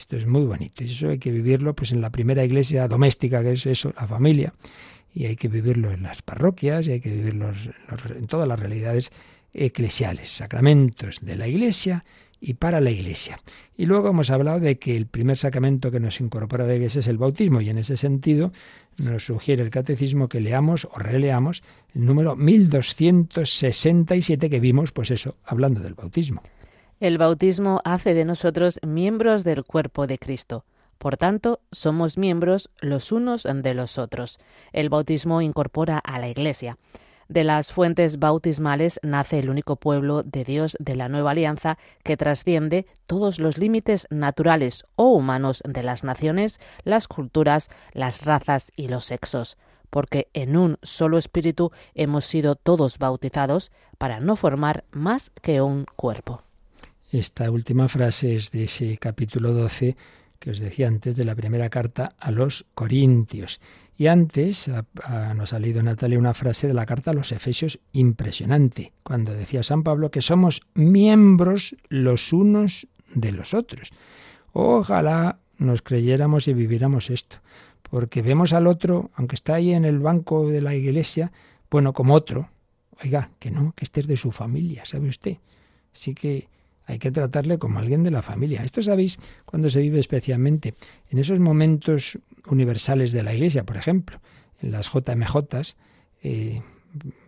[0.00, 3.42] Esto es muy bonito y eso hay que vivirlo pues en la primera iglesia doméstica
[3.42, 4.54] que es eso, la familia,
[5.12, 7.52] y hay que vivirlo en las parroquias y hay que vivirlo
[8.16, 9.12] en todas las realidades
[9.52, 12.06] eclesiales, sacramentos de la iglesia
[12.40, 13.42] y para la iglesia.
[13.76, 17.06] Y luego hemos hablado de que el primer sacramento que nos incorpora la iglesia es
[17.06, 18.54] el bautismo y en ese sentido
[18.96, 21.62] nos sugiere el catecismo que leamos o releamos
[21.94, 26.42] el número 1267 que vimos, pues eso, hablando del bautismo.
[27.00, 30.66] El bautismo hace de nosotros miembros del cuerpo de Cristo.
[30.98, 34.38] Por tanto, somos miembros los unos de los otros.
[34.74, 36.76] El bautismo incorpora a la Iglesia.
[37.26, 42.18] De las fuentes bautismales nace el único pueblo de Dios de la nueva alianza que
[42.18, 48.88] trasciende todos los límites naturales o humanos de las naciones, las culturas, las razas y
[48.88, 49.56] los sexos,
[49.88, 55.86] porque en un solo espíritu hemos sido todos bautizados para no formar más que un
[55.96, 56.42] cuerpo.
[57.10, 59.96] Esta última frase es de ese capítulo 12
[60.38, 63.60] que os decía antes de la primera carta a los Corintios.
[63.98, 64.70] Y antes
[65.34, 69.64] nos ha leído Natalia una frase de la carta a los Efesios impresionante, cuando decía
[69.64, 73.90] San Pablo que somos miembros los unos de los otros.
[74.52, 77.38] Ojalá nos creyéramos y viviéramos esto,
[77.90, 81.32] porque vemos al otro, aunque está ahí en el banco de la iglesia,
[81.70, 82.50] bueno, como otro.
[83.02, 85.38] Oiga, que no, que este es de su familia, ¿sabe usted?
[85.92, 86.48] Así que
[86.90, 88.64] hay que tratarle como alguien de la familia.
[88.64, 90.74] Esto sabéis cuando se vive especialmente
[91.08, 94.20] en esos momentos universales de la Iglesia, por ejemplo,
[94.60, 95.36] en las JMJ
[96.22, 96.62] eh,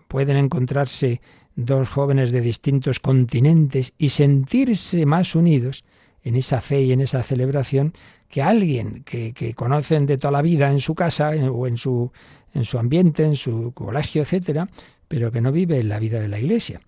[0.08, 1.20] pueden encontrarse
[1.54, 5.84] dos jóvenes de distintos continentes y sentirse más unidos
[6.24, 7.92] en esa fe y en esa celebración
[8.28, 12.10] que alguien que, conocen de toda la vida en su casa eh, o en su,
[12.52, 14.68] en su ambiente, en su colegio, etcétera,
[15.06, 16.80] pero que no vive en la vida de la Iglesia.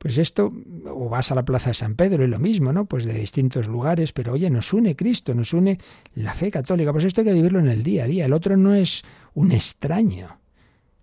[0.00, 0.50] Pues esto,
[0.86, 2.86] o vas a la Plaza de San Pedro y lo mismo, ¿no?
[2.86, 5.78] Pues de distintos lugares, pero oye, nos une Cristo, nos une
[6.14, 6.90] la fe católica.
[6.90, 8.24] Pues esto hay que vivirlo en el día a día.
[8.24, 9.02] El otro no es
[9.34, 10.38] un extraño,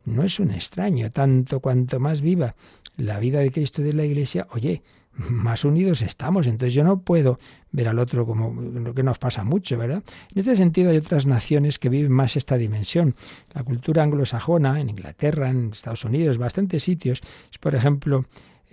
[0.05, 1.11] no es un extraño.
[1.11, 2.55] Tanto cuanto más viva
[2.95, 4.81] la vida de Cristo y de la Iglesia, oye,
[5.13, 6.47] más unidos estamos.
[6.47, 7.37] Entonces yo no puedo
[7.71, 10.01] ver al otro como lo que nos pasa mucho, ¿verdad?
[10.31, 13.13] En este sentido hay otras naciones que viven más esta dimensión.
[13.53, 17.21] La cultura anglosajona, en Inglaterra, en Estados Unidos, bastantes sitios,
[17.51, 18.25] es por ejemplo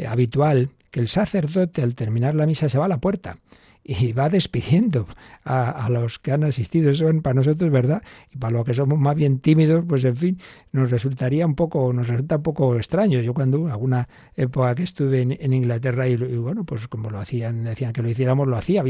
[0.07, 3.39] habitual que el sacerdote al terminar la misa se va a la puerta
[3.85, 5.07] y va despidiendo
[5.45, 6.91] a, los que han asistido.
[6.91, 8.03] Eso para nosotros, ¿verdad?
[8.33, 10.39] Y para los que somos más bien tímidos, pues en fin,
[10.73, 13.21] nos resultaría un poco, nos resulta un poco extraño.
[13.21, 17.93] Yo cuando alguna época que estuve en, Inglaterra y, bueno, pues como lo hacían, decían
[17.93, 18.83] que lo hiciéramos, lo hacía.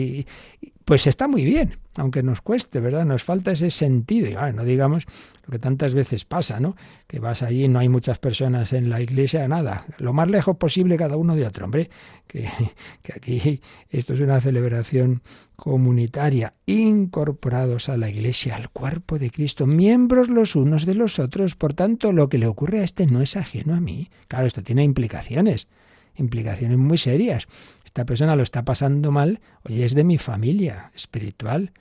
[0.85, 3.05] pues está muy bien, aunque nos cueste, ¿verdad?
[3.05, 4.29] Nos falta ese sentido.
[4.29, 5.05] Y no digamos
[5.47, 6.77] lo que tantas veces pasa, ¿no?
[7.07, 9.85] Que vas allí, no hay muchas personas en la iglesia, nada.
[9.99, 11.91] Lo más lejos posible cada uno de otro, hombre.
[12.27, 12.49] Que,
[13.03, 15.23] que aquí esto es una celebración
[15.57, 21.55] comunitaria, incorporados a la iglesia, al cuerpo de Cristo, miembros los unos de los otros.
[21.55, 24.11] Por tanto, lo que le ocurre a este no es ajeno a mí.
[24.29, 25.69] Claro, esto tiene implicaciones
[26.17, 27.47] implicaciones muy serias.
[27.85, 31.73] Esta persona lo está pasando mal, oye, es de mi familia espiritual.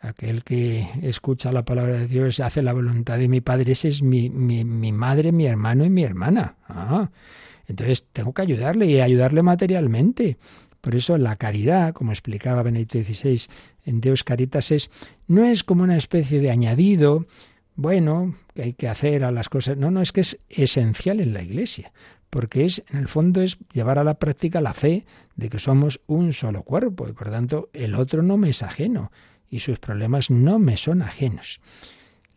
[0.00, 4.02] Aquel que escucha la palabra de Dios, hace la voluntad de mi Padre, ese es
[4.02, 6.54] mi, mi, mi madre, mi hermano y mi hermana.
[6.68, 7.10] Ah,
[7.66, 10.36] entonces tengo que ayudarle y ayudarle materialmente.
[10.80, 13.42] Por eso la caridad, como explicaba Benedicto XVI
[13.84, 14.90] en Deus Caritas, es,
[15.26, 17.26] no es como una especie de añadido,
[17.74, 19.76] bueno, que hay que hacer a las cosas.
[19.76, 21.92] No, no, es que es esencial en la Iglesia
[22.30, 25.06] porque es, en el fondo, es llevar a la práctica la fe
[25.36, 29.10] de que somos un solo cuerpo y por tanto el otro no me es ajeno
[29.50, 31.60] y sus problemas no me son ajenos.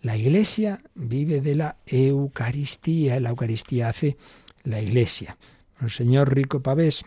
[0.01, 4.17] La Iglesia vive de la Eucaristía, la Eucaristía hace
[4.63, 5.37] la Iglesia.
[5.81, 7.05] El señor Rico Pavés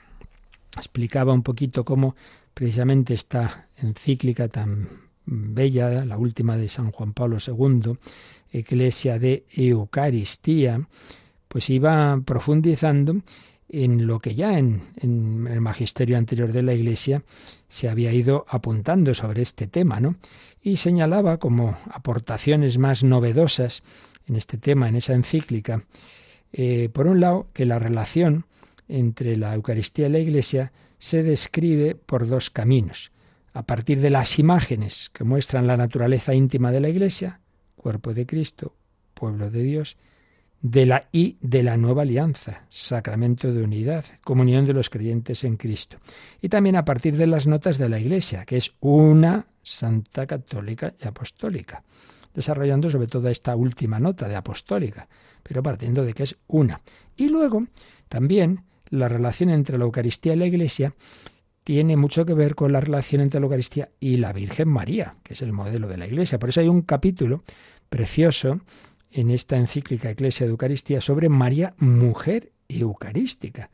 [0.76, 2.14] explicaba un poquito cómo
[2.52, 4.88] precisamente esta encíclica tan
[5.26, 7.96] bella, la última de San Juan Pablo II,
[8.52, 10.86] Iglesia de Eucaristía,
[11.54, 13.22] pues iba profundizando
[13.68, 17.22] en lo que ya en, el magisterio anterior de la Iglesia
[17.68, 20.16] se había ido apuntando sobre este tema, ¿no?
[20.60, 23.84] Y señalaba como aportaciones más novedosas
[24.26, 25.84] en este tema, en esa encíclica,
[26.52, 28.46] eh, por un lado, que la relación
[28.88, 33.12] entre la Eucaristía y la Iglesia se describe por dos caminos.
[33.52, 37.38] A partir de las imágenes que muestran la naturaleza íntima de la Iglesia,
[37.76, 38.74] cuerpo de Cristo,
[39.14, 39.96] pueblo de Dios,
[40.64, 45.58] de la y de la nueva alianza, sacramento de unidad, comunión de los creyentes en
[45.58, 45.98] Cristo.
[46.40, 50.94] Y también a partir de las notas de la Iglesia, que es una santa católica
[50.98, 51.84] y apostólica,
[52.32, 55.06] desarrollando sobre todo esta última nota de apostólica,
[55.42, 56.80] pero partiendo de que es una.
[57.14, 57.66] Y luego
[58.08, 60.94] también la relación entre la Eucaristía y la Iglesia
[61.62, 65.34] tiene mucho que ver con la relación entre la Eucaristía y la Virgen María, que
[65.34, 66.38] es el modelo de la Iglesia.
[66.38, 67.44] Por eso hay un capítulo
[67.90, 68.62] precioso
[69.14, 73.70] en esta encíclica Iglesia de Eucaristía sobre María, mujer eucarística.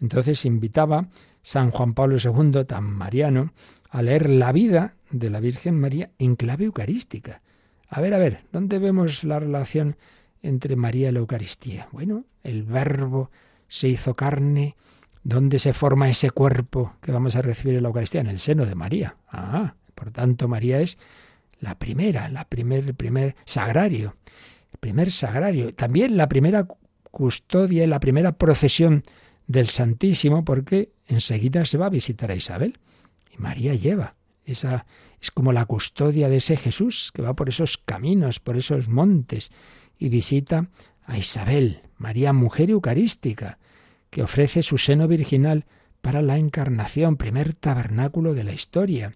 [0.00, 1.08] Entonces invitaba
[1.42, 3.52] San Juan Pablo II, tan mariano,
[3.90, 7.42] a leer la vida de la Virgen María en clave eucarística.
[7.88, 9.96] A ver, a ver, ¿dónde vemos la relación
[10.42, 11.88] entre María y la Eucaristía?
[11.90, 13.30] Bueno, el verbo
[13.66, 14.76] se hizo carne.
[15.24, 18.20] ¿Dónde se forma ese cuerpo que vamos a recibir en la Eucaristía?
[18.20, 19.16] En el seno de María.
[19.28, 20.98] Ah, por tanto, María es
[21.58, 24.16] la primera, la primer, el primer sagrario
[24.80, 26.66] primer sagrario, también la primera
[27.10, 29.04] custodia y la primera procesión
[29.46, 32.78] del Santísimo, porque enseguida se va a visitar a Isabel.
[33.32, 34.14] Y María lleva
[34.44, 34.86] esa
[35.20, 39.50] es como la custodia de ese Jesús que va por esos caminos, por esos montes
[39.98, 40.68] y visita
[41.06, 43.58] a Isabel, María mujer eucarística,
[44.10, 45.64] que ofrece su seno virginal
[46.02, 49.14] para la encarnación, primer tabernáculo de la historia.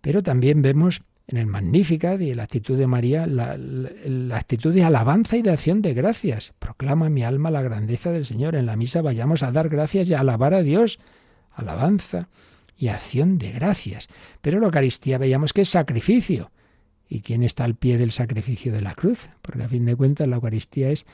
[0.00, 3.56] Pero también vemos en el Magnificat y la actitud de María, la,
[4.34, 6.54] actitud de alabanza y de acción de gracias.
[6.58, 8.54] Proclama mi alma la grandeza del Señor.
[8.54, 10.98] En la misa vayamos a dar gracias y a alabar a Dios.
[11.52, 12.28] Alabanza
[12.78, 14.08] y acción de gracias.
[14.40, 16.50] Pero la Eucaristía veíamos que es sacrificio.
[17.06, 19.28] ¿Y quién está al pie del sacrificio de la cruz?
[19.42, 21.04] Porque a fin de cuentas la Eucaristía es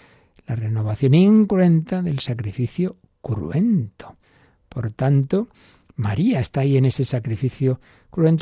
[0.46, 4.16] la renovación incruenta del sacrificio cruento.
[4.68, 5.48] Por tanto,
[5.96, 7.80] María está ahí en ese sacrificio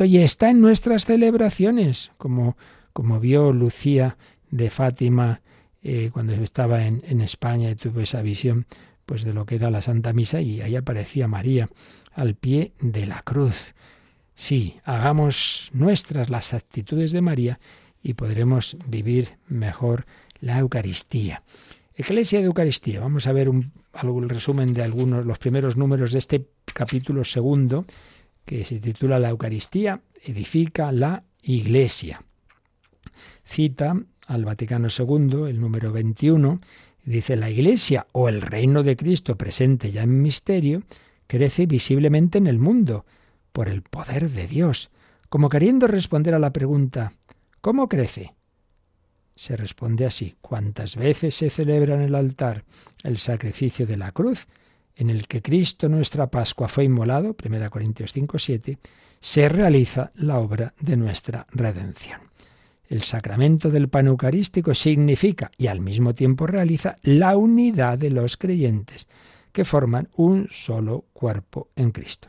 [0.04, 2.56] y está en nuestras celebraciones, como,
[2.92, 4.16] como vio Lucía
[4.50, 5.40] de Fátima
[5.82, 8.66] eh, cuando estaba en, en, España y tuvo esa visión
[9.06, 11.68] pues de lo que era la Santa Misa y ahí aparecía María
[12.12, 13.74] al pie de la cruz.
[14.34, 17.58] Sí, hagamos nuestras las actitudes de María
[18.02, 20.06] y podremos vivir mejor
[20.40, 21.42] la Eucaristía.
[21.96, 23.00] Iglesia de Eucaristía.
[23.00, 27.84] Vamos a ver un, el resumen de algunos, los primeros números de este capítulo segundo,
[28.44, 32.22] que se titula La Eucaristía edifica la Iglesia.
[33.44, 36.60] Cita al Vaticano II, el número 21,
[37.04, 40.82] dice, la Iglesia o el reino de Cristo presente ya en misterio,
[41.26, 43.04] crece visiblemente en el mundo
[43.52, 44.90] por el poder de Dios,
[45.28, 47.12] como queriendo responder a la pregunta,
[47.60, 48.34] ¿cómo crece?
[49.34, 50.36] se responde así.
[50.40, 52.64] Cuantas veces se celebra en el altar
[53.02, 54.46] el sacrificio de la cruz,
[54.96, 58.78] en el que Cristo nuestra Pascua fue inmolado, 1 Corintios 5, 7,
[59.20, 62.20] se realiza la obra de nuestra redención.
[62.88, 68.36] El sacramento del pan eucarístico significa y al mismo tiempo realiza la unidad de los
[68.36, 69.06] creyentes,
[69.52, 72.28] que forman un solo cuerpo en Cristo.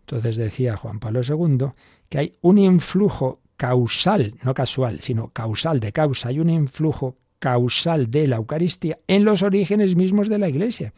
[0.00, 1.72] Entonces decía Juan Pablo II
[2.08, 8.10] que hay un influjo causal, no casual, sino causal de causa, hay un influjo causal
[8.10, 10.92] de la Eucaristía en los orígenes mismos de la Iglesia.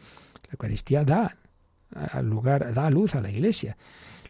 [0.53, 1.35] La Eucaristía da
[2.21, 3.75] lugar, da luz a la Iglesia.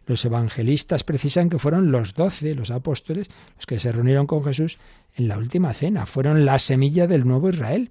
[0.06, 4.78] Los evangelistas precisan que fueron los doce, los apóstoles, los que se reunieron con Jesús
[5.16, 6.06] en la última cena.
[6.06, 7.90] Fueron la semilla del nuevo Israel.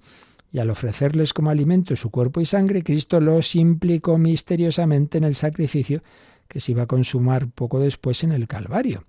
[0.52, 5.36] Y al ofrecerles como alimento su cuerpo y sangre, Cristo los implicó misteriosamente en el
[5.36, 6.02] sacrificio
[6.48, 9.06] que se iba a consumar poco después en el Calvario.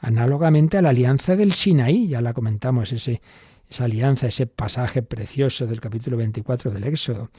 [0.00, 5.80] Análogamente a la alianza del Sinaí, ya la comentamos, esa alianza, ese pasaje precioso del
[5.80, 7.30] capítulo 24 del Éxodo.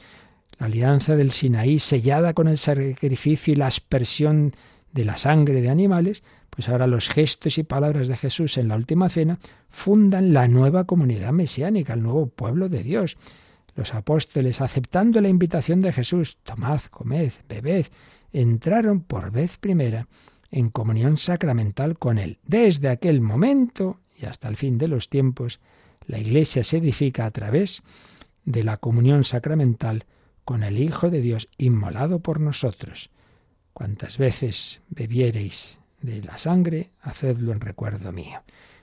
[0.58, 4.54] La alianza del Sinaí, sellada con el sacrificio y la aspersión
[4.92, 8.76] de la sangre de animales, pues ahora los gestos y palabras de Jesús en la
[8.76, 9.38] última cena
[9.70, 13.16] fundan la nueva comunidad mesiánica, el nuevo pueblo de Dios.
[13.76, 17.86] Los apóstoles, aceptando la invitación de Jesús, tomad, comed, bebed,
[18.32, 20.08] entraron por vez primera
[20.50, 22.38] en comunión sacramental con Él.
[22.44, 25.60] Desde aquel momento y hasta el fin de los tiempos,
[26.06, 27.82] la Iglesia se edifica a través
[28.44, 30.06] de la comunión sacramental
[30.48, 33.10] con el Hijo de Dios inmolado por nosotros.
[33.74, 38.40] Cuantas veces bebiereis de la sangre, hacedlo en recuerdo mío.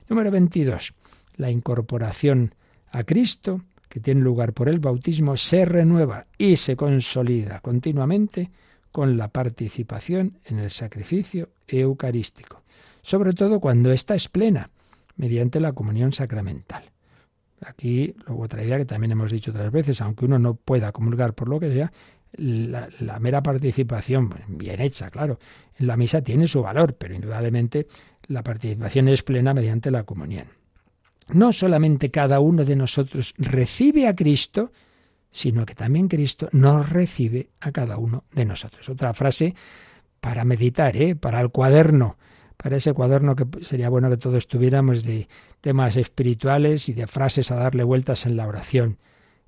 [0.07, 0.93] Número 22.
[1.37, 2.53] La incorporación
[2.91, 8.51] a Cristo, que tiene lugar por el bautismo, se renueva y se consolida continuamente
[8.91, 12.61] con la participación en el sacrificio eucarístico,
[13.01, 14.69] sobre todo cuando ésta es plena,
[15.15, 16.91] mediante la comunión sacramental.
[17.61, 21.33] Aquí, luego otra idea que también hemos dicho otras veces, aunque uno no pueda comulgar
[21.33, 21.91] por lo que sea,
[22.37, 25.39] la, mera participación, bien hecha, claro,
[25.77, 27.87] en la misa tiene su valor, pero indudablemente
[28.27, 30.47] la participación es plena mediante la comunión.
[31.29, 34.71] No solamente cada uno de nosotros recibe a Cristo,
[35.31, 38.87] sino que también Cristo nos recibe a cada uno de nosotros.
[38.89, 39.55] Otra frase
[40.19, 41.15] para meditar, ¿eh?
[41.15, 42.17] para el cuaderno,
[42.57, 45.27] para ese cuaderno que sería bueno que todos tuviéramos de
[45.61, 48.97] temas espirituales y de frases a darle vueltas en la oración.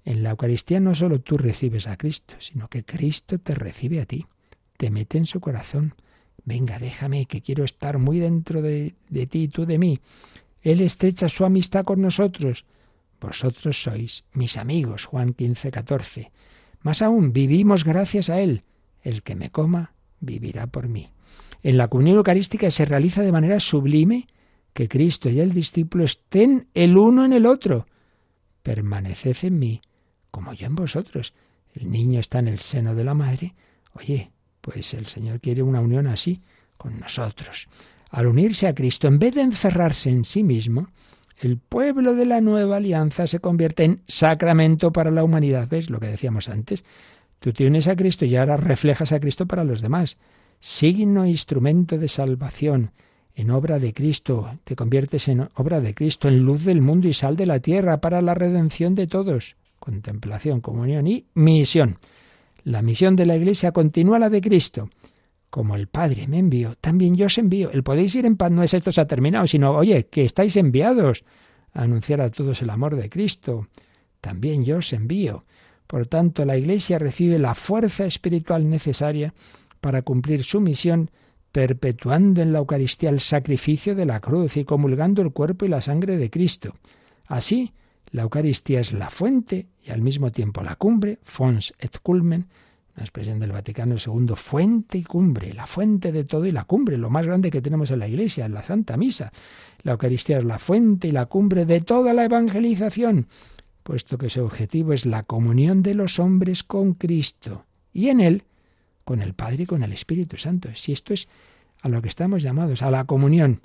[0.06, 4.06] En la Eucaristía no solo tú recibes a Cristo, sino que Cristo te recibe a
[4.06, 4.26] ti,
[4.78, 5.96] te mete en su corazón.
[6.46, 10.00] Venga, déjame, que quiero estar muy dentro de, de ti y tú de mí.
[10.62, 12.66] Él estrecha su amistad con nosotros.
[13.20, 16.32] Vosotros sois mis amigos, Juan 15, 14.
[16.82, 18.64] Más aún, vivimos gracias a Él.
[19.02, 21.10] El que me coma, vivirá por mí.
[21.64, 24.28] En la comunión eucarística se realiza de manera sublime
[24.74, 27.88] que Cristo y el discípulo estén el uno en el otro.
[28.64, 29.82] Permaneced en mí
[30.38, 31.34] como yo en vosotros.
[31.74, 33.56] El niño está en el seno de la madre.
[33.94, 34.32] Oye,
[34.62, 36.42] pues el Señor quiere una unión así
[36.78, 37.68] con nosotros.
[38.12, 40.90] Al unirse a Cristo, en vez de encerrarse en sí mismo,
[41.40, 45.68] el pueblo de la nueva alianza se convierte en sacramento para la humanidad.
[45.68, 46.86] ¿Ves lo que decíamos antes?
[47.40, 50.18] Tú te unes a Cristo y ahora reflejas a Cristo para los demás.
[50.60, 52.92] Signo e instrumento de salvación.
[53.36, 57.14] En obra de Cristo, te conviertes en obra de Cristo, en luz del mundo y
[57.14, 59.56] sal de la tierra para la redención de todos
[59.88, 61.98] contemplación, comunión y misión.
[62.64, 64.90] La misión de la Iglesia continúa la de Cristo.
[65.50, 67.72] Como el Padre me envió, también yo os envío.
[67.72, 70.58] El podéis ir en paz no es esto se ha terminado, sino, oye, que estáis
[70.58, 71.24] enviados
[71.72, 73.68] a anunciar a todos el amor de Cristo.
[74.20, 75.46] También yo os envío.
[75.88, 79.34] Por tanto, la Iglesia recibe la fuerza espiritual necesaria
[79.80, 81.12] para cumplir su misión,
[81.52, 85.82] perpetuando en la Eucaristía el sacrificio de la cruz y comulgando el cuerpo y la
[85.82, 86.76] sangre de Cristo.
[87.26, 87.74] Así,
[88.12, 92.48] la Eucaristía es la fuente y al mismo tiempo la cumbre, fons et culmen,
[92.96, 96.98] una expresión del Vaticano II, fuente y cumbre, la fuente de todo y la cumbre,
[96.98, 99.32] lo más grande que tenemos en la Iglesia, en la Santa Misa.
[99.84, 103.28] La Eucaristía es la fuente y la cumbre de toda la evangelización,
[103.84, 108.44] puesto que su objetivo es la comunión de los hombres con Cristo y en Él
[109.08, 110.68] con el Padre y con el Espíritu Santo.
[110.76, 111.30] Si esto es
[111.82, 113.62] a lo que estamos llamados, a la comunión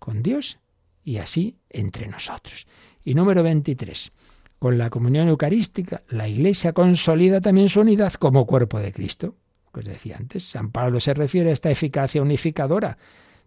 [0.00, 0.58] con Dios
[1.04, 2.66] y así entre nosotros.
[3.04, 4.10] Y número 23.
[4.58, 9.36] Con la comunión eucarística, la Iglesia consolida también su unidad como cuerpo de Cristo.
[9.70, 12.98] Pues decía antes, San Pablo se refiere a esta eficacia unificadora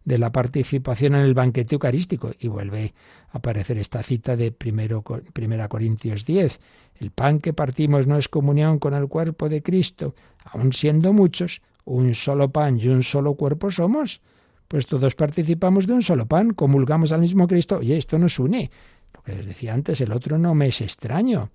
[0.06, 2.32] de la participación en el banquete eucarístico.
[2.40, 2.94] Y vuelve
[3.34, 6.60] a aparecer esta cita de 1 Corintios 10.
[7.00, 10.16] El pan que partimos no es comunión con el cuerpo de Cristo.
[10.46, 14.22] Aun siendo muchos, un solo pan y un solo cuerpo somos.
[14.68, 17.82] Pues todos participamos de un solo pan, comulgamos al mismo Cristo.
[17.82, 18.72] Y esto nos une.
[19.14, 21.52] Lo que les decía antes, el otro no me es extraño.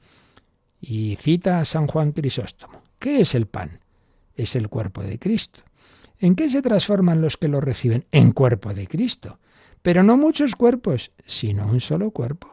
[0.81, 2.83] Y cita a San Juan Crisóstomo.
[2.99, 3.81] ¿Qué es el pan?
[4.37, 5.61] Es el cuerpo de Cristo.
[6.21, 8.05] ¿En qué se transforman los que lo reciben?
[8.13, 9.39] En cuerpo de Cristo.
[9.83, 12.49] Pero no muchos cuerpos, sino un solo cuerpo.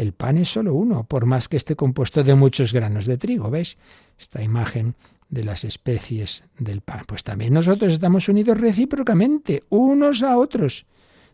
[0.00, 3.50] El pan es solo uno, por más que esté compuesto de muchos granos de trigo.
[3.50, 3.76] ¿Ves?
[4.18, 4.94] Esta imagen
[5.28, 7.04] de las especies del pan.
[7.06, 10.86] Pues también nosotros estamos unidos recíprocamente, unos a otros.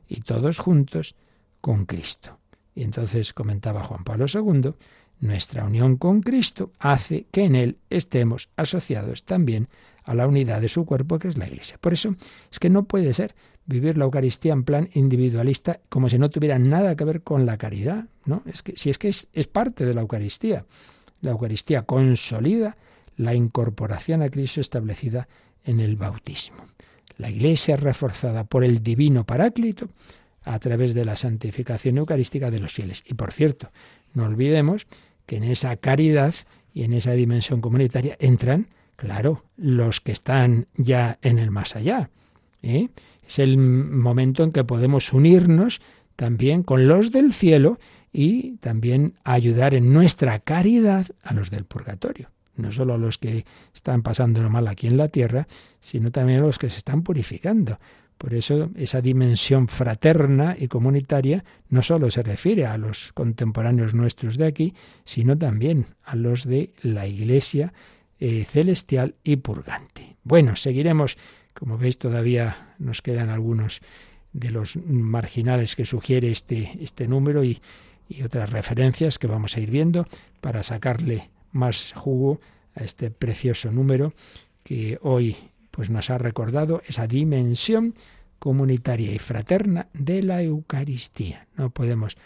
[0.09, 1.15] y todos juntos
[1.61, 2.41] con Cristo.
[2.75, 4.73] Y entonces comentaba Juan Pablo II,
[5.21, 9.69] nuestra unión con Cristo hace que en Él estemos asociados también
[10.03, 11.79] a la unidad de su cuerpo, que es la Iglesia.
[11.81, 12.17] Por eso
[12.51, 13.37] es que no puede ser
[13.67, 17.59] vivir la Eucaristía en plan individualista como si no tuviera nada que ver con la
[17.59, 18.43] caridad, ¿no?
[18.47, 20.65] Es que si es que es, es parte de la Eucaristía.
[21.21, 22.77] La Eucaristía consolida
[23.17, 25.29] la incorporación a Cristo establecida
[25.65, 26.65] en el bautismo.
[27.19, 29.89] La Iglesia reforzada por el divino Paráclito
[30.45, 33.03] a través de la santificación eucarística de los fieles.
[33.07, 33.71] Y por cierto,
[34.15, 34.87] no olvidemos
[35.27, 36.35] que en esa caridad
[36.73, 42.11] y en esa dimensión comunitaria entran, claro, los que están ya en el más allá.
[42.63, 42.89] ¿eh?
[43.27, 45.81] Es el momento en que podemos unirnos
[46.15, 47.79] también con los del cielo
[48.13, 52.31] y también ayudar en nuestra caridad a los del purgatorio.
[52.57, 55.47] No solo a los que están pasando lo mal aquí en la tierra,
[55.81, 57.79] sino también a los que se están purificando.
[58.17, 64.39] Por eso esa dimensión fraterna y comunitaria no solo se refiere a los contemporáneos nuestros
[64.39, 64.75] de aquí,
[65.05, 67.75] sino también a los de la Iglesia
[68.19, 70.17] eh, celestial y purgante.
[70.25, 71.19] Bueno, seguiremos,
[71.59, 73.81] como veis todavía nos quedan algunos
[74.33, 77.61] de los marginales que sugiere este, este número y,
[78.25, 80.07] otras referencias que vamos a ir viendo
[80.41, 82.41] para sacarle más jugo
[82.77, 84.13] a este precioso número
[84.63, 85.37] que hoy
[85.73, 87.97] pues nos ha recordado esa dimensión
[88.39, 91.49] comunitaria y fraterna de la Eucaristía.
[91.57, 92.17] No podemos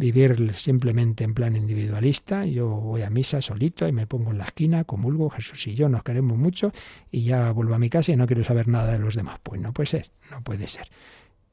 [0.00, 2.46] vivir simplemente en plan individualista.
[2.46, 5.90] Yo voy a misa solito y me pongo en la esquina, comulgo, Jesús y yo
[5.90, 6.72] nos queremos mucho
[7.12, 9.38] y ya vuelvo a mi casa y no quiero saber nada de los demás.
[9.42, 10.88] Pues no puede ser, no puede ser.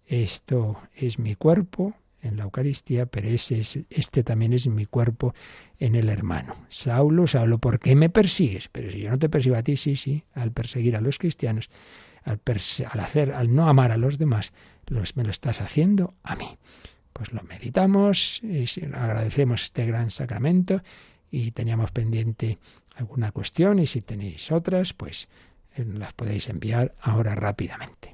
[0.05, 5.35] Esto es mi cuerpo, en la Eucaristía, pero es, este también es mi cuerpo
[5.77, 6.55] en el hermano.
[6.69, 8.69] Saulo, Saulo, ¿por qué me persigues?
[8.71, 11.69] Pero si yo no te persigo a ti, sí, sí, al perseguir a los cristianos,
[12.23, 14.53] al, al hacer, al no amar a los demás,
[14.87, 16.57] los, me lo estás haciendo a mí.
[17.17, 20.83] Pues lo meditamos, y agradecemos este gran sacramento
[21.31, 22.59] y teníamos pendiente
[22.95, 25.27] alguna cuestión y si tenéis otras, pues
[25.75, 28.13] eh, las podéis enviar ahora rápidamente.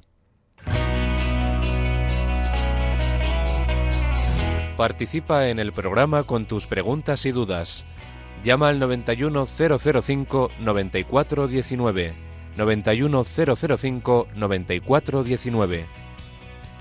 [4.78, 7.84] Participa en el programa con tus preguntas y dudas.
[8.42, 10.50] Llama al 91005
[14.34, 16.03] 9419.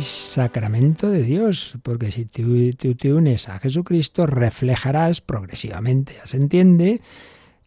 [0.00, 7.00] sacramento de Dios, porque si tú, te unes a Jesucristo, reflejarás progresivamente, ya se entiende,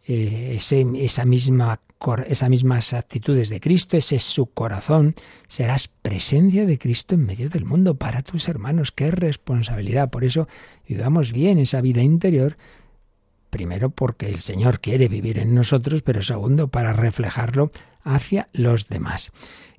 [0.06, 1.80] eh, esa misma,
[2.26, 5.14] esas mismas actitudes de Cristo, ese es su corazón,
[5.48, 8.92] serás presencia de Cristo en medio del mundo para tus hermanos.
[8.92, 10.10] Qué responsabilidad.
[10.10, 10.48] Por eso
[10.88, 12.56] vivamos bien esa vida interior.
[13.50, 17.70] Primero porque el Señor quiere vivir en nosotros, pero segundo para reflejarlo
[18.04, 19.32] hacia los demás.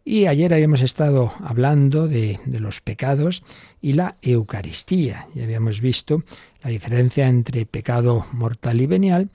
[0.10, 3.44] Y ayer habíamos estado hablando de, los pecados
[3.82, 5.28] y la Eucaristía.
[5.36, 6.24] Ya habíamos visto
[6.64, 9.32] la diferencia entre pecado mortal y venial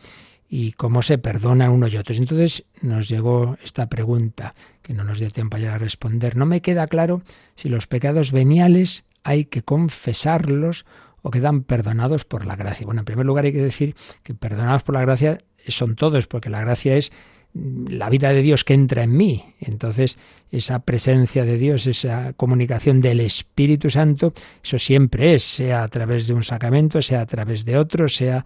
[0.49, 2.16] y cómo se perdona unos y otros.
[2.16, 6.39] Entonces nos llegó esta pregunta que no nos dio tiempo ayer a responder.
[6.39, 7.20] No me queda claro
[7.55, 10.87] si los pecados veniales hay que confesarlos
[11.20, 12.87] o quedan perdonados por la gracia.
[12.87, 15.37] Bueno, en primer lugar hay que decir que perdonados por la gracia
[15.68, 17.12] son todos, porque la gracia es
[17.55, 19.55] la vida de Dios que entra en mí.
[19.61, 20.16] Entonces,
[20.53, 26.26] esa presencia de Dios, esa comunicación del Espíritu Santo, eso siempre es, sea a través
[26.26, 28.44] de un sacramento, sea a través de otro, sea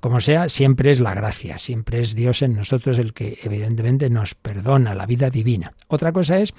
[0.00, 4.34] como sea, siempre es la gracia, siempre es Dios en nosotros el que evidentemente nos
[4.34, 5.74] perdona la vida divina.
[5.86, 6.54] Otra cosa es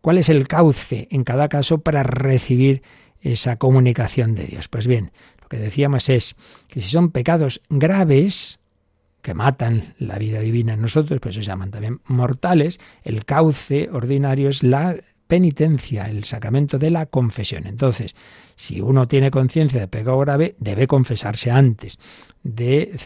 [0.00, 2.82] cuál es el cauce en cada caso para recibir
[3.20, 4.68] esa comunicación de Dios.
[4.68, 5.10] Pues bien,
[5.42, 6.36] lo que decíamos es
[6.68, 8.60] que si son pecados graves,
[9.26, 14.48] que matan la vida divina en nosotros, pues se llaman también mortales, el cauce ordinario
[14.48, 14.94] es la
[15.26, 17.66] penitencia, el sacramento de la confesión.
[17.66, 18.14] Entonces,
[18.54, 21.98] si uno tiene conciencia de pecado grave, debe confesarse antes
[22.44, 22.96] de,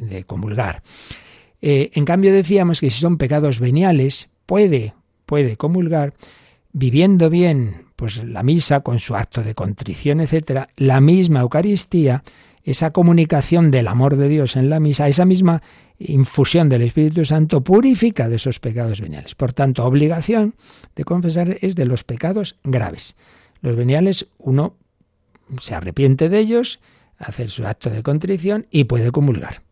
[0.00, 0.82] de, comulgar.
[1.60, 4.94] Eh, en cambio, decíamos que si son pecados veniales, puede,
[5.26, 6.14] puede comulgar
[6.72, 12.24] viviendo bien pues la misa con su acto de contrición, etcétera, la misma Eucaristía
[12.64, 15.62] esa comunicación del amor de Dios en la misa, esa misma
[15.98, 19.34] infusión del Espíritu Santo purifica de esos pecados veniales.
[19.34, 20.54] Por tanto, obligación
[20.96, 23.16] de confesar es de los pecados graves.
[23.60, 24.76] Los veniales uno
[25.58, 26.80] se arrepiente de ellos,
[27.18, 29.62] hace su acto de contrición y puede comulgar.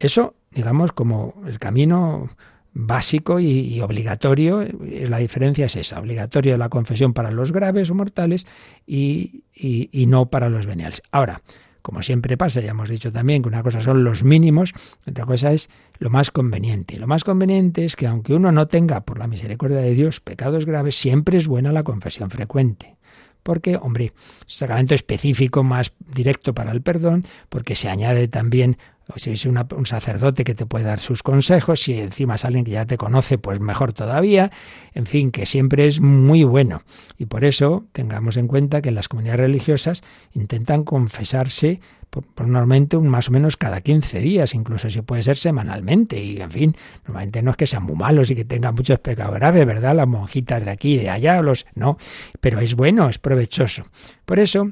[0.00, 2.28] Eso, digamos, como el camino
[2.72, 7.94] básico y, obligatorio, eh, la diferencia es esa, obligatorio la confesión para los graves o
[7.94, 8.46] mortales
[8.86, 11.02] y, y no para los veniales.
[11.10, 11.40] Ahora,
[11.86, 14.74] como siempre pasa, ya hemos dicho también que una cosa son los mínimos,
[15.06, 15.70] otra cosa es
[16.00, 16.98] lo más conveniente.
[16.98, 20.66] Lo más conveniente es que aunque uno no tenga, por la misericordia de Dios, pecados
[20.66, 22.96] graves, siempre es buena la confesión frecuente.
[23.44, 24.14] Porque, hombre,
[24.46, 28.78] sacramento específico más directo para el perdón, porque se añade también
[29.14, 32.72] si es un sacerdote que te puede dar sus consejos, si encima es alguien que
[32.72, 34.50] ya te conoce, pues mejor todavía.
[34.94, 36.82] En fin, que siempre es muy bueno.
[37.16, 40.02] Y por eso tengamos en cuenta que las comunidades religiosas
[40.32, 41.80] intentan confesarse
[42.10, 46.22] por, normalmente un, más o menos cada 15 días, incluso si puede ser semanalmente.
[46.22, 46.76] Y en fin,
[47.06, 49.94] normalmente no es que sean muy malos y que tengan muchos pecados graves, ¿verdad?
[49.94, 51.96] Las monjitas de aquí y de allá, los no,
[52.40, 53.86] pero es bueno, es provechoso.
[54.24, 54.68] Por eso,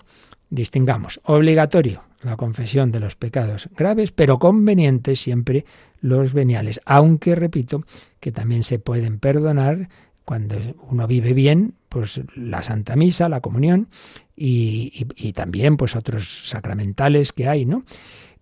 [0.51, 5.65] distingamos obligatorio la confesión de los pecados graves, pero convenientes siempre
[6.01, 7.85] los veniales, aunque repito
[8.21, 9.89] que también se pueden perdonar
[10.25, 10.57] cuando
[10.91, 13.89] uno vive bien, pues la Santa Misa, la comunión
[14.37, 17.85] y, también pues otros sacramentales que hay, ¿no?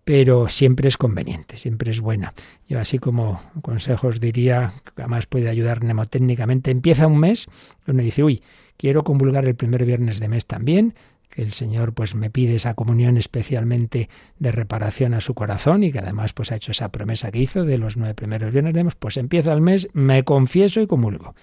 [0.05, 2.35] Pero siempre es conveniente, siempre es buena.
[2.69, 7.47] Yo así como consejos diría, que además puede ayudar mnemotécnicamente, empieza un mes,
[7.87, 8.43] uno dice, uy,
[8.77, 10.95] quiero convulgar el primer viernes de mes también,
[11.33, 15.91] que el Señor pues me pide esa comunión especialmente de reparación a su corazón y
[15.91, 18.85] que además pues ha hecho esa promesa que hizo de los nueve primeros viernes de
[18.85, 21.35] mes, pues empieza el mes, me confieso y comulgo.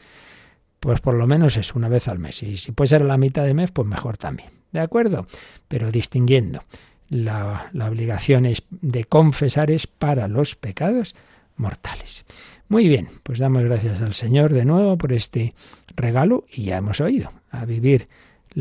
[0.80, 2.42] Pues por lo menos es una vez al mes.
[2.44, 4.50] Y si puede ser la mitad de mes, pues mejor también.
[4.72, 5.26] ¿De acuerdo?
[5.68, 6.64] Pero distinguiendo.
[7.10, 11.16] La, la obligación es de confesar es para los pecados
[11.58, 12.24] mortales.
[12.70, 15.56] Muy bien, pues damos gracias al Señor de nuevo por este
[15.96, 18.08] regalo y ya hemos oído a vivir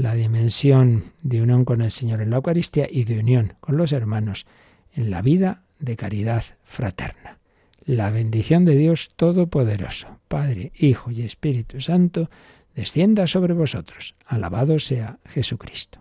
[0.02, 3.92] la dimensión de unión con el Señor en la Eucaristía y de unión con los
[3.92, 4.46] hermanos
[4.94, 7.38] en la vida de caridad fraterna.
[7.84, 12.30] La bendición de Dios Todopoderoso, Padre, Hijo y Espíritu Santo,
[12.74, 14.14] descienda sobre vosotros.
[14.26, 16.00] Alabado sea Jesucristo.